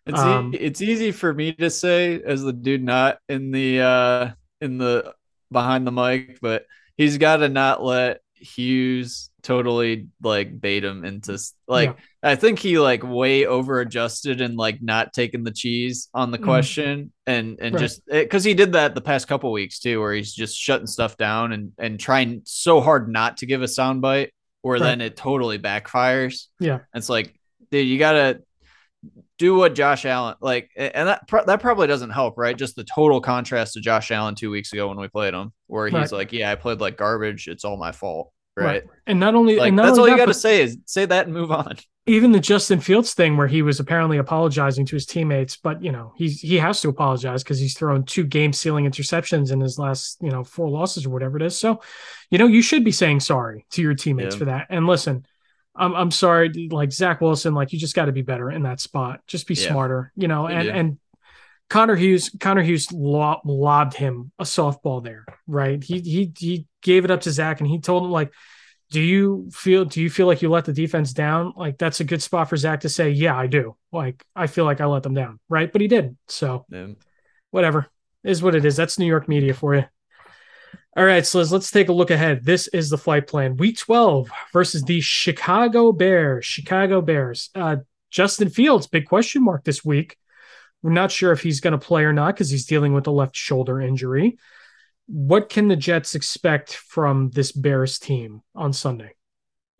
[0.06, 3.80] it's um, e- it's easy for me to say as the dude not in the
[3.80, 4.30] uh
[4.60, 5.14] in the
[5.50, 11.38] behind the mic, but he's got to not let Hughes totally like bait him into
[11.68, 12.30] like yeah.
[12.30, 16.38] I think he like way over adjusted and like not taking the cheese on the
[16.38, 16.44] mm.
[16.44, 17.80] question and and right.
[17.80, 21.16] just because he did that the past couple weeks too, where he's just shutting stuff
[21.16, 24.30] down and and trying so hard not to give a soundbite,
[24.60, 24.84] where right.
[24.84, 26.46] then it totally backfires.
[26.60, 27.34] Yeah, it's like
[27.70, 28.42] dude, you gotta
[29.38, 32.56] do what Josh Allen like, and that that probably doesn't help, right?
[32.56, 35.86] Just the total contrast to Josh Allen two weeks ago when we played him, where
[35.86, 36.12] he's right.
[36.12, 37.48] like, "Yeah, I played like garbage.
[37.48, 38.84] It's all my fault." right?
[39.06, 41.04] And not only Like and not that's only all you got to say is say
[41.06, 41.76] that and move on.
[42.06, 45.90] even the Justin Fields thing where he was apparently apologizing to his teammates, but you
[45.90, 49.78] know, he's he has to apologize because he's thrown two game sealing interceptions in his
[49.78, 51.58] last, you know, four losses or whatever it is.
[51.58, 51.80] So,
[52.30, 54.38] you know, you should be saying sorry to your teammates Yeah.
[54.38, 54.66] for that.
[54.70, 55.24] And listen,
[55.76, 58.80] I'm I'm sorry, like Zach Wilson, like you just got to be better in that
[58.80, 59.20] spot.
[59.26, 59.70] Just be Yeah.
[59.70, 60.70] smarter, you know, and do.
[60.70, 60.98] and
[61.70, 65.82] Connor Hughes, Connor Hughes lo- lobbed him a softball there, right?
[65.82, 68.32] He he he gave it up to Zach and he told him like,
[68.90, 71.52] do you feel do you feel like you let the defense down?
[71.56, 73.76] Like that's a good spot for Zach to say, yeah, I do.
[73.90, 75.72] Like I feel like I let them down, right?
[75.72, 76.16] But he did.
[76.28, 76.88] So Yeah.
[77.50, 77.86] whatever
[78.22, 78.76] is what it is.
[78.76, 79.84] That's New York media for you.
[80.96, 82.44] All right, so let's, let's take a look ahead.
[82.44, 83.56] This is the flight plan.
[83.56, 86.44] Week 12 versus the Chicago Bears.
[86.44, 87.50] Chicago Bears.
[87.54, 87.76] Uh,
[88.10, 90.16] Justin Fields, big question mark this week.
[90.82, 93.10] We're not sure if he's going to play or not because he's dealing with a
[93.10, 94.38] left shoulder injury.
[95.06, 99.14] What can the Jets expect from this Bears team on Sunday?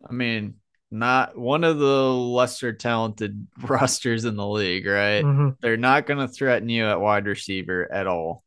[0.07, 0.55] I mean,
[0.91, 5.23] not one of the lesser talented rosters in the league, right?
[5.23, 5.57] Mhm.
[5.61, 8.43] They're not going to threaten you at wide receiver at all.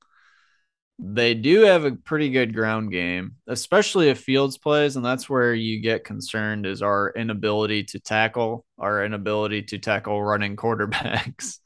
[1.00, 5.54] They do have a pretty good ground game, especially if Fields plays, and that's where
[5.54, 11.58] you get concerned is our inability to tackle, our inability to tackle running quarterbacks.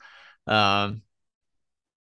[0.47, 1.03] Um,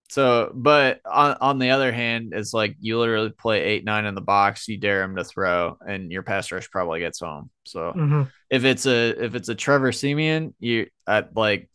[0.09, 4.13] so, but on on the other hand, it's like you literally play eight nine in
[4.15, 7.49] the box, you dare him to throw, and your pass rush probably gets home.
[7.63, 8.29] So Mhm.
[8.49, 11.69] if it's a if it's a Trevor Siemian, you at like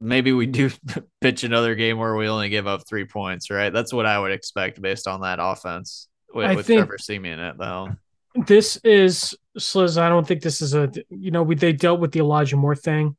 [0.00, 0.70] maybe we do
[1.20, 3.72] pitch another game where we only give up three points, right?
[3.72, 7.40] That's what I would expect based on that offense with, I with think- Trevor Siemian
[7.40, 7.98] at the helm.
[8.46, 9.96] This is Sliz.
[9.96, 12.74] I don't think this is a you know we they dealt with the Elijah Moore
[12.74, 13.16] thing,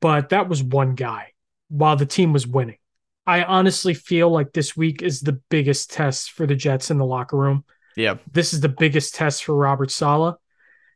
[0.00, 1.32] but that was one guy
[1.68, 2.78] while the team was winning.
[3.26, 7.06] I honestly feel like this week is the biggest test for the Jets in the
[7.06, 7.64] locker room.
[7.96, 10.34] Yeah, This is the biggest test for Robert Saleh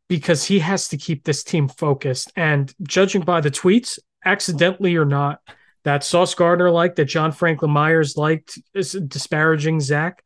[0.08, 2.32] because he has to keep this team focused.
[2.34, 5.40] And judging by the tweets, accidentally or not,
[5.84, 10.22] that Sauce Gardner liked, that John Franklin Myers liked, is disparaging Zach.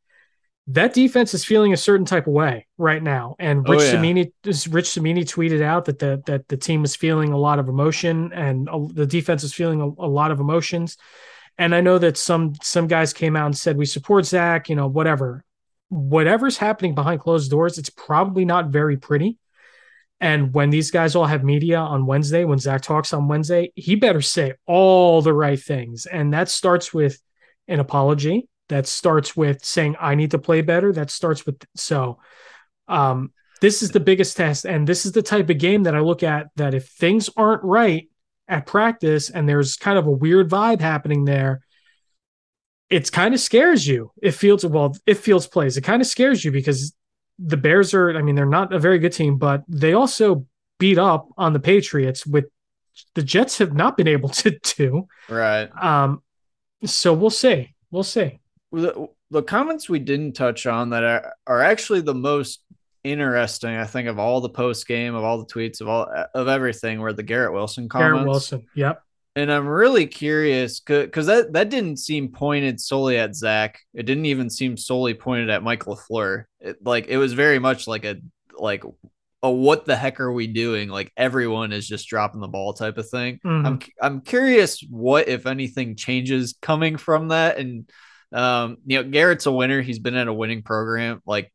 [0.69, 3.35] That defense is feeling a certain type of way right now.
[3.39, 3.91] And Oh, Rich yeah.
[3.93, 7.69] Cimini, Rich Cimini tweeted out that the that the team is feeling a lot of
[7.69, 10.97] emotion and the defense is feeling a, a lot of emotions.
[11.59, 14.77] And I know that some some guys came out and said we support Zach, you
[14.77, 15.45] know, whatever.
[15.89, 19.39] Whatever's happening behind closed doors, it's probably not very pretty.
[20.23, 23.97] And when these guys all have media on Wednesday, when Zach talks on Wednesday, he
[23.97, 26.07] better say all the right things.
[26.07, 27.21] And that starts with
[27.67, 28.49] an apology.
[28.69, 30.93] That starts with saying, I need to play better.
[30.93, 32.21] That starts with so
[32.87, 34.65] um this is the biggest test.
[34.65, 37.65] And this is the type of game that I look at that if things aren't
[37.65, 38.09] right
[38.47, 41.63] at practice and there's kind of a weird vibe happening there,
[42.91, 44.13] it's kind of scares you.
[44.23, 46.93] If Fields, well, if Fields plays, it kind of scares you because
[47.45, 50.47] the Bears are, I mean, they're not a very good team, but they also
[50.79, 52.47] beat up on the Patriots with
[53.15, 55.07] the Jets have not been able to do.
[55.29, 55.69] right.
[55.81, 56.23] Um,
[56.85, 57.75] so we'll see.
[57.91, 58.41] We'll see.
[58.73, 62.65] The, the comments we didn't touch on that are, are actually the most
[63.05, 66.49] interesting, I think, of all the post game, of all the tweets, of all of
[66.49, 68.15] everything, were the Garrett Wilson comments.
[68.15, 68.67] Garrett Wilson.
[68.75, 69.03] Yep.
[69.35, 73.81] And I'm really curious because that, that didn't seem pointed solely at Zach.
[73.95, 76.45] It didn't even seem solely pointed at Mike LaFleur.
[76.61, 78.17] It, like it was very much like a
[78.59, 78.85] like
[79.43, 80.91] a what the heck are we doing?
[80.91, 83.41] Like everyone is just dropping the ball type of thing.
[83.45, 83.67] Mhm.
[83.67, 87.57] I'm I'm curious what if anything changes coming from that.
[87.59, 87.91] And
[88.33, 89.81] um, you know, Garrett's a winner.
[89.83, 91.53] He's been at a winning program, like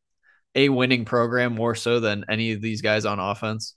[0.54, 3.74] a winning program more so than any of these guys on offense.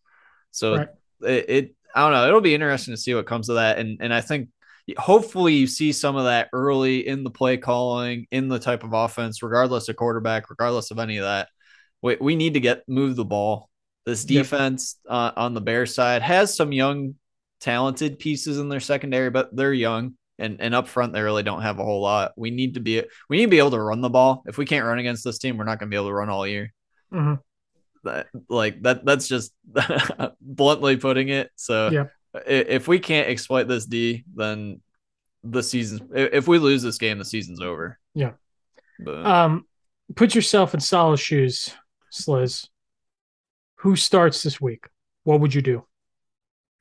[0.51, 0.87] So Right.
[1.21, 2.27] it, it I don't know.
[2.27, 3.79] It'll be interesting to see what comes of that.
[3.79, 4.49] And and I think
[4.97, 8.93] hopefully you see some of that early in the play calling, in the type of
[8.93, 11.49] offense, regardless of quarterback, regardless of any of that.
[12.01, 13.69] We, we need to get move the ball.
[14.05, 14.43] This Yep.
[14.43, 17.15] defense uh, on the Bear side has some young,
[17.59, 20.15] talented pieces in their secondary, but they're young.
[20.39, 22.31] And, and up front, they really don't have a whole lot.
[22.35, 24.41] We need to be we need to be able to run the ball.
[24.47, 26.29] If we can't run against this team, we're not going to be able to run
[26.29, 26.73] all year
[27.13, 27.39] Mhm.
[28.03, 29.53] That like that that's just
[30.41, 32.05] bluntly putting it so Yeah.
[32.47, 34.81] if we can't exploit this d then
[35.43, 38.31] the season if we lose this game the season's over Yeah.
[38.99, 39.65] but Um,
[40.15, 41.69] put yourself in Saleh's shoes,
[42.11, 42.67] Sliz.
[43.77, 44.85] Who starts this week?
[45.23, 45.85] What would you do?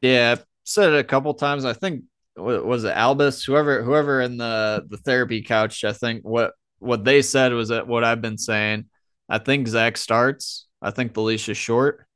[0.03, 2.05] yeah I've said it a couple times i think
[2.37, 7.21] was it albus whoever whoever in the the therapy couch i think what what they
[7.21, 8.87] said was that what i've been saying
[9.29, 12.07] i think zach starts i think the leash is short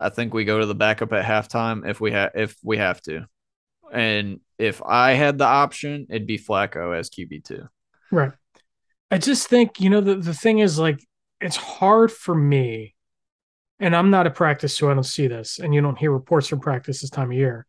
[0.00, 3.00] i think we go to the backup at halftime if we have if we have
[3.00, 3.26] to
[3.92, 7.68] and if i had the option it'd be flacco as qb2
[8.10, 8.32] Right.
[9.10, 11.04] I just think, you know, the, the thing is like
[11.40, 12.94] it's hard for me
[13.80, 16.48] and I'm not a practice, so I don't see this, and you don't hear reports
[16.48, 17.64] from practice this time of year.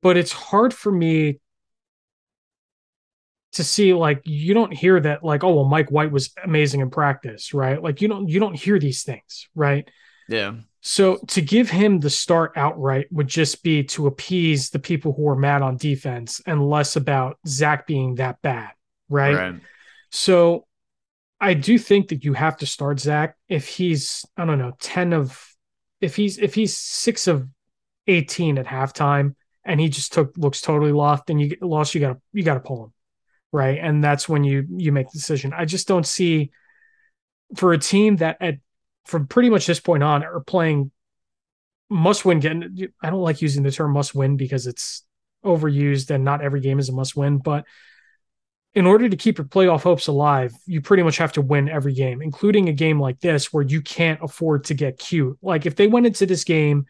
[0.00, 1.38] But it's hard for me
[3.52, 6.90] to see like you don't hear that like oh well Mike White was amazing in
[6.90, 7.82] practice, right?
[7.82, 9.88] Like you don't you don't hear these things, right?
[10.28, 10.54] Yeah.
[10.80, 15.28] So to give him the start outright would just be to appease the people who
[15.28, 18.70] are mad on defense and less about Zach being that bad,
[19.08, 19.34] right?
[19.34, 19.54] right.
[20.10, 20.66] So
[21.40, 25.12] I do think that you have to start Zach if he's I don't know ten
[25.12, 25.38] of
[26.00, 27.46] if he's if he's six of
[28.06, 29.34] eighteen at halftime
[29.64, 32.42] and he just took looks totally lost and you get lost you got to you
[32.42, 32.92] got to pull him
[33.52, 35.52] right and that's when you you make the decision.
[35.52, 36.50] I just don't see
[37.54, 38.56] for a team that at
[39.04, 40.90] from pretty much this point on are playing
[41.90, 42.90] must win.
[43.02, 45.04] I don't like using the term must win because it's
[45.44, 47.64] overused and not every game is a must win, but
[48.74, 51.92] in order to keep your playoff hopes alive, you pretty much have to win every
[51.92, 55.36] game, including a game like this where you can't afford to get cute.
[55.42, 56.86] Like if they went into this game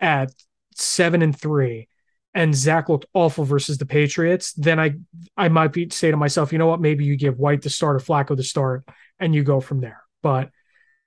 [0.00, 0.32] at
[0.74, 1.88] seven and three
[2.34, 4.94] and Zach looked awful versus the Patriots, then I
[5.36, 7.96] I might be say to myself, you know what, maybe you give White the start
[7.96, 8.84] or Flacco the start
[9.18, 10.02] and you go from there.
[10.22, 10.50] But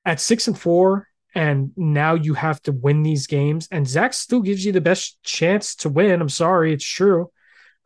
[0.05, 4.41] at six and four, and now you have to win these games, and Zach still
[4.41, 6.21] gives you the best chance to win.
[6.21, 7.31] I'm sorry, it's true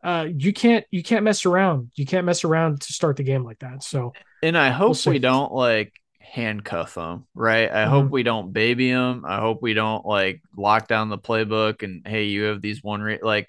[0.06, 1.90] uh, you can't you can't mess around.
[1.96, 3.82] You can't mess around to start the game like that.
[3.82, 5.92] So, and I hope we'll we don't like
[6.32, 7.70] handcuff them, right?
[7.70, 7.90] I mm-hmm.
[7.90, 9.24] hope we don't baby them.
[9.26, 13.00] I hope we don't like lock down the playbook and hey, you have these one
[13.00, 13.48] rate like.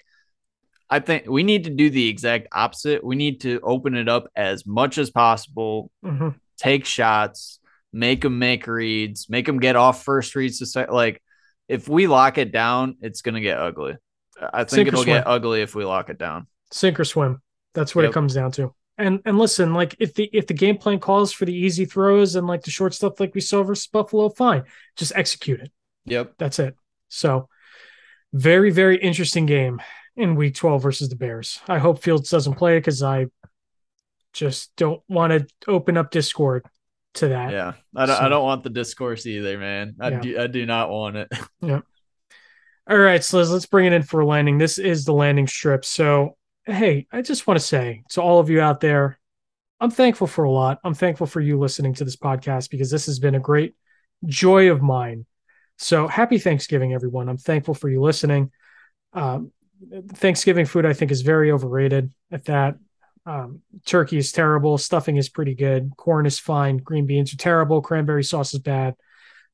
[0.90, 3.04] I think we need to do the exact opposite.
[3.04, 6.30] We need to open it up as much as possible, mm-hmm.
[6.56, 7.58] take shots,
[7.92, 11.22] make them make reads, make them get off first reads to say like
[11.68, 13.96] if we lock it down, it's gonna get ugly.
[14.40, 16.46] I think Sink it'll get ugly if we lock it down.
[16.72, 17.42] Sink or swim.
[17.74, 18.10] That's what yep.
[18.10, 18.74] it comes down to.
[18.98, 22.34] And and listen, like if the if the game plan calls for the easy throws
[22.34, 24.64] and like the short stuff like we saw versus Buffalo, fine.
[24.96, 25.70] Just execute it.
[26.06, 26.34] Yep.
[26.38, 26.76] That's it.
[27.08, 27.48] So
[28.32, 29.80] very, very interesting game
[30.16, 31.60] in week 12 versus the Bears.
[31.68, 33.26] I hope Fields doesn't play because I
[34.32, 36.66] just don't want to open up Discord
[37.14, 37.52] to that.
[37.52, 37.72] Yeah.
[37.94, 39.96] I don't, so, I don't want the discourse either, man.
[40.00, 40.20] I yeah.
[40.20, 41.28] do I do not want it.
[41.60, 41.80] yeah.
[42.90, 44.56] All right, so let's, let's bring it in for a landing.
[44.56, 45.84] This is the landing strip.
[45.84, 46.37] So,
[46.68, 49.18] hey, I just want to say to all of you out there,
[49.80, 50.78] I'm thankful for a lot.
[50.84, 53.74] I'm thankful for you listening to this podcast because this has been a great
[54.26, 55.24] joy of mine.
[55.78, 57.28] So, happy Thanksgiving, everyone.
[57.28, 58.50] I'm thankful for you listening.
[59.12, 59.52] Um,
[60.14, 62.76] Thanksgiving food, I think, is very overrated at that.
[63.24, 64.76] Um, turkey is terrible.
[64.78, 65.92] Stuffing is pretty good.
[65.96, 66.78] Corn is fine.
[66.78, 67.80] Green beans are terrible.
[67.80, 68.96] Cranberry sauce is bad.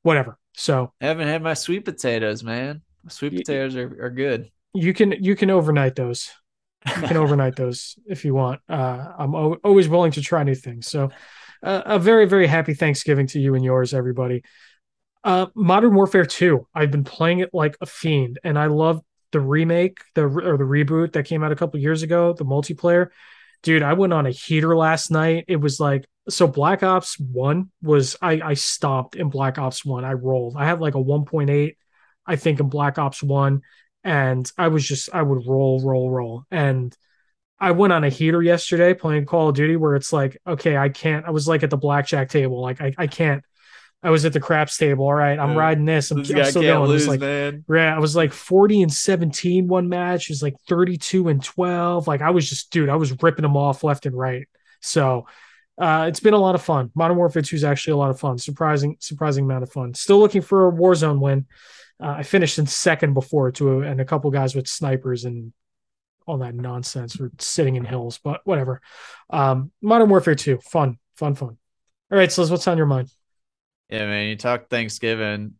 [0.01, 0.39] Whatever.
[0.53, 2.81] So, I haven't had my sweet potatoes, man.
[3.07, 4.49] Sweet potatoes are, are good.
[4.73, 6.31] You can you can overnight those.
[6.85, 8.61] You can overnight those if you want.
[8.69, 10.87] Uh, I'm o- always willing to try new things.
[10.87, 11.09] So,
[11.63, 14.43] uh, a very very happy Thanksgiving to you and yours, everybody.
[15.23, 16.67] Uh, Modern Warfare 2.
[16.75, 20.63] I've been playing it like a fiend, and I love the remake, the or the
[20.63, 23.07] reboot that came out a couple years ago, the multiplayer.
[23.63, 25.45] Dude, I went on a heater last night.
[25.47, 30.05] It was like so Black Ops 1 was I I stopped in Black Ops 1.
[30.05, 30.55] I rolled.
[30.55, 31.75] I had like a 1.8
[32.27, 33.61] I think in Black Ops 1
[34.05, 36.95] and I was just I would roll roll roll and
[37.59, 40.89] I went on a heater yesterday playing Call of Duty where it's like okay I
[40.89, 43.43] can't I was like at the blackjack table like I, I can't
[44.03, 45.59] I was at the craps table all right I'm yeah.
[45.59, 47.65] riding this I'm, I'm still going lose, like man.
[47.67, 52.07] yeah I was like 40 and 17 one match it was like 32 and 12
[52.07, 54.47] like I was just dude I was ripping them off left and right
[54.81, 55.25] so
[55.77, 56.89] uh, it's been a lot of fun.
[56.95, 58.37] Modern Warfare 2 is actually a lot of fun.
[58.37, 59.93] Surprising, surprising amount of fun.
[59.93, 61.47] Still looking for a Warzone win.
[62.01, 65.53] Uh, I finished in second before to and a couple guys with snipers and
[66.27, 68.81] all that nonsense were sitting in hills, but whatever.
[69.29, 71.57] Um, Modern Warfare 2, fun, fun, fun.
[72.11, 73.09] All right, so what's on your mind?
[73.89, 75.53] Yeah, man, you talk Thanksgiving.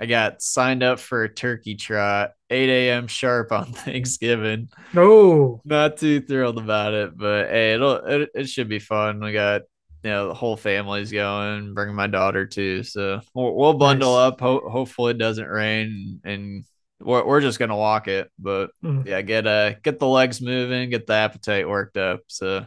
[0.00, 3.08] I got signed up for a turkey trot, 8 a.m.
[3.08, 4.68] sharp on Thanksgiving.
[4.92, 9.20] No, not too thrilled about it, but hey, it'll it, it should be fun.
[9.20, 9.62] We got
[10.02, 14.32] you know the whole family's going bring my daughter too so we'll, we'll bundle nice.
[14.32, 14.40] up.
[14.40, 16.64] Ho- hopefully it doesn't rain and
[17.00, 19.06] we're, we're just gonna walk it but mm.
[19.06, 22.66] yeah get uh get the legs moving get the appetite worked up so.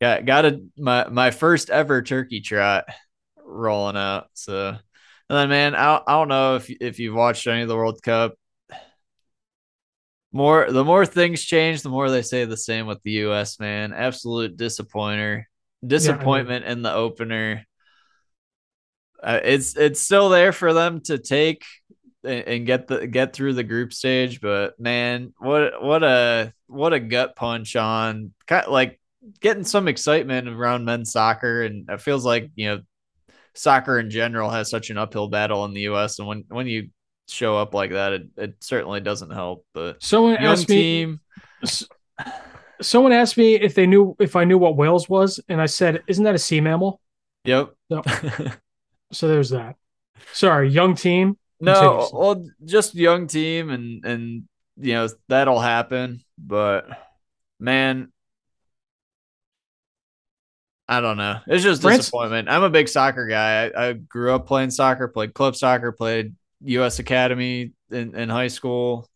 [0.00, 2.84] Got got a my my first ever turkey trot
[3.42, 4.68] rolling out so.
[4.68, 4.78] And
[5.38, 8.34] then man I, I don't know if if you've watched any of the world cup.
[10.32, 13.92] More the more things change the more they say the same with the us man.
[13.92, 15.48] Absolute disappointer
[15.86, 17.64] disappointment yeah, I mean, in the opener.
[19.22, 21.64] Uh, it's it's still there for them to take
[22.24, 26.92] and, and get the get through the group stage, but man, what what a what
[26.92, 28.32] a gut punch on
[28.68, 29.00] like
[29.40, 32.80] getting some excitement around men's soccer, and it feels like you know
[33.54, 36.18] soccer in general has such an uphill battle in the U.S.
[36.18, 36.90] and when when you
[37.28, 39.64] show up like that, it, it certainly doesn't help.
[39.72, 41.18] But someone asked me.
[42.80, 46.02] Someone asked me if they knew if I knew what Wales was, and I said,
[46.06, 47.00] "Isn't that a sea mammal?"
[47.44, 47.74] Yep.
[47.90, 48.02] So,
[49.12, 49.76] so there's that.
[50.32, 51.38] Sorry, young team.
[51.60, 54.44] No, well, just young team, and and
[54.76, 56.20] you know that'll happen.
[56.38, 56.88] But
[57.60, 58.12] man,
[60.88, 61.40] I don't know.
[61.46, 62.48] It's just disappointment.
[62.48, 63.66] I'm a big soccer guy.
[63.66, 66.98] I, I, grew up playing soccer, played club soccer, played U.S.
[66.98, 69.08] Academy in, in high school.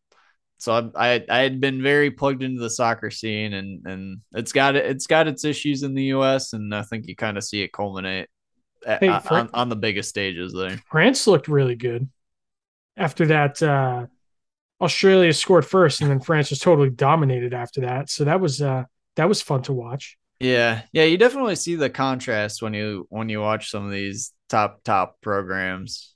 [0.58, 4.52] So I, I, I had been very plugged into the soccer scene, and and it's
[4.52, 6.52] got it's got its issues in the U.S.
[6.52, 8.28] And I think you kind of see it culminate
[8.86, 10.80] at, hey, on, on the biggest stages there.
[10.90, 12.08] France looked really good
[12.96, 13.62] after that.
[13.62, 14.06] Uh,
[14.80, 18.10] Australia scored first, and then France was totally dominated after that.
[18.10, 18.84] So that was uh,
[19.16, 20.16] that was fun to watch.
[20.40, 24.32] Yeah, yeah, you definitely see the contrast when you when you watch some of these
[24.48, 26.14] top top programs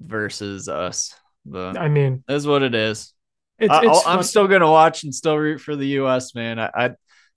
[0.00, 1.14] versus us.
[1.46, 3.14] But I mean, is what it is.
[3.58, 6.34] It's, it's I, am still gonna watch and still root for the U.S.
[6.34, 6.90] Man, I, I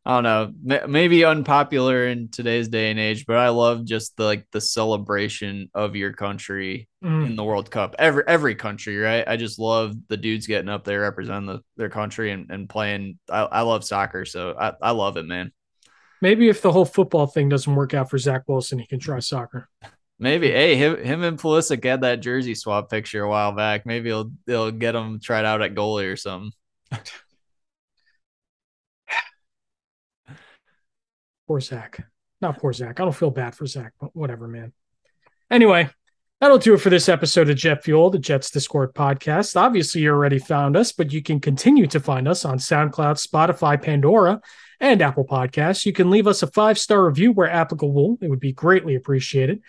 [0.04, 4.24] I don't know, maybe unpopular in today's day and age, but I love just the
[4.24, 7.28] like the celebration of your country mm.
[7.28, 7.96] in the World Cup.
[8.00, 9.24] Every every country, right?
[9.28, 13.20] I just love the dudes getting up there representing the, their country and, and playing.
[13.30, 15.52] I, I love soccer, so I, I love it, man.
[16.20, 19.20] Maybe if the whole football thing doesn't work out for Zach Wilson, he can try
[19.20, 19.70] soccer.
[20.22, 20.52] Maybe.
[20.52, 23.86] Hey, him, him and Pulisic had that jersey swap picture a while back.
[23.86, 26.52] Maybe he'll they'll get him tried out at goalie or something.
[31.48, 32.08] Poor Zach.
[32.40, 33.00] Not poor Zach.
[33.00, 34.72] I don't feel bad for Zach, but whatever, man.
[35.50, 35.90] Anyway,
[36.42, 39.56] that'll do it for this episode of Jet Fuel, the Jets Discord podcast.
[39.56, 43.82] Obviously, you already found us, but you can continue to find us on SoundCloud, Spotify,
[43.82, 44.42] Pandora,
[44.80, 45.86] and Apple Podcasts.
[45.86, 48.18] You can leave us a five star review where applicable.
[48.22, 49.62] It would be greatly appreciated.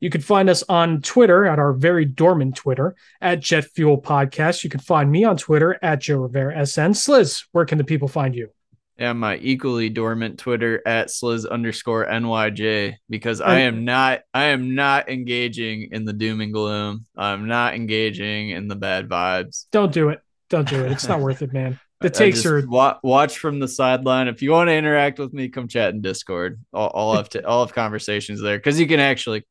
[0.00, 4.62] You can find us on Twitter at our very dormant Twitter at Jet Fuel Podcast.
[4.62, 6.92] You can find me on Twitter at Joe Rivera SN.
[6.92, 8.50] Sliz, where can the people find you?
[8.98, 14.74] Yeah, my equally dormant Twitter at sliz underscore nyj because I am not I am
[14.74, 17.06] not engaging in the doom and gloom.
[17.16, 19.66] I'm not engaging in the bad vibes.
[19.70, 20.20] Don't do it.
[20.48, 20.90] Don't do it.
[20.90, 21.78] It's not worth it, man.
[22.00, 24.26] The takes are wa- watch from the sideline.
[24.26, 26.60] If you want to interact with me, come chat in Discord.
[26.74, 29.46] I'll, I'll have to I'll have conversations there because you can actually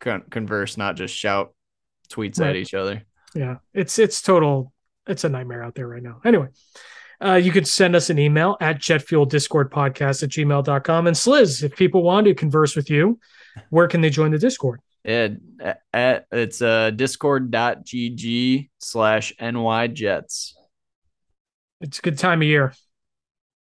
[0.00, 1.54] con- converse, not just shout
[2.08, 2.50] tweets right.
[2.50, 3.02] at each other.
[3.34, 4.72] Yeah, it's it's total.
[5.06, 6.20] It's a nightmare out there right now.
[6.24, 6.48] Anyway.
[7.22, 11.06] Uh, you could send us an email at jetfueldiscordpodcast at gmail.com.
[11.06, 13.18] And Sliz, if people want to converse with you,
[13.70, 14.80] where can they join the Discord?
[15.04, 15.28] Yeah,
[15.92, 20.52] at, it's uh, discord.gg slash nyjets.
[21.80, 22.74] It's a good time of year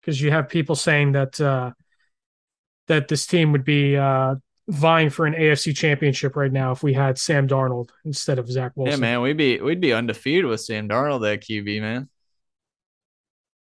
[0.01, 1.71] because you have people saying that uh,
[2.87, 4.35] that this team would be uh,
[4.67, 8.73] vying for an AFC championship right now if we had Sam Darnold instead of Zach
[8.75, 8.99] Wilson.
[8.99, 12.09] Yeah, man, we'd be we'd be undefeated with Sam Darnold at QB, man.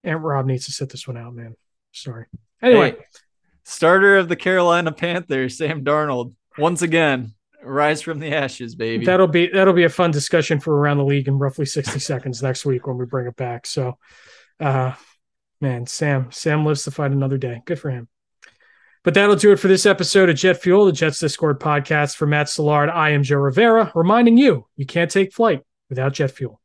[0.04, 1.56] And Rob needs to sit this one out, man.
[1.92, 2.26] Sorry.
[2.62, 2.98] Anyway, hey,
[3.64, 7.34] starter of the Carolina Panthers, Sam Darnold, once again,
[7.64, 9.06] rise from the ashes, baby.
[9.06, 12.44] That'll be that'll be a fun discussion for around the league in roughly 60 seconds
[12.44, 13.66] next week when we bring it back.
[13.66, 13.98] So
[14.60, 14.94] uh
[15.62, 17.62] man, Sam, Sam lives to fight another day.
[17.66, 18.08] Good for him.
[19.04, 22.16] But that'll do it for this episode of Jet Fuel, the Jets Discord podcast.
[22.16, 26.32] For Matt Szilard, I am Joe Rivera, reminding you you can't take flight without jet
[26.32, 26.62] fuel.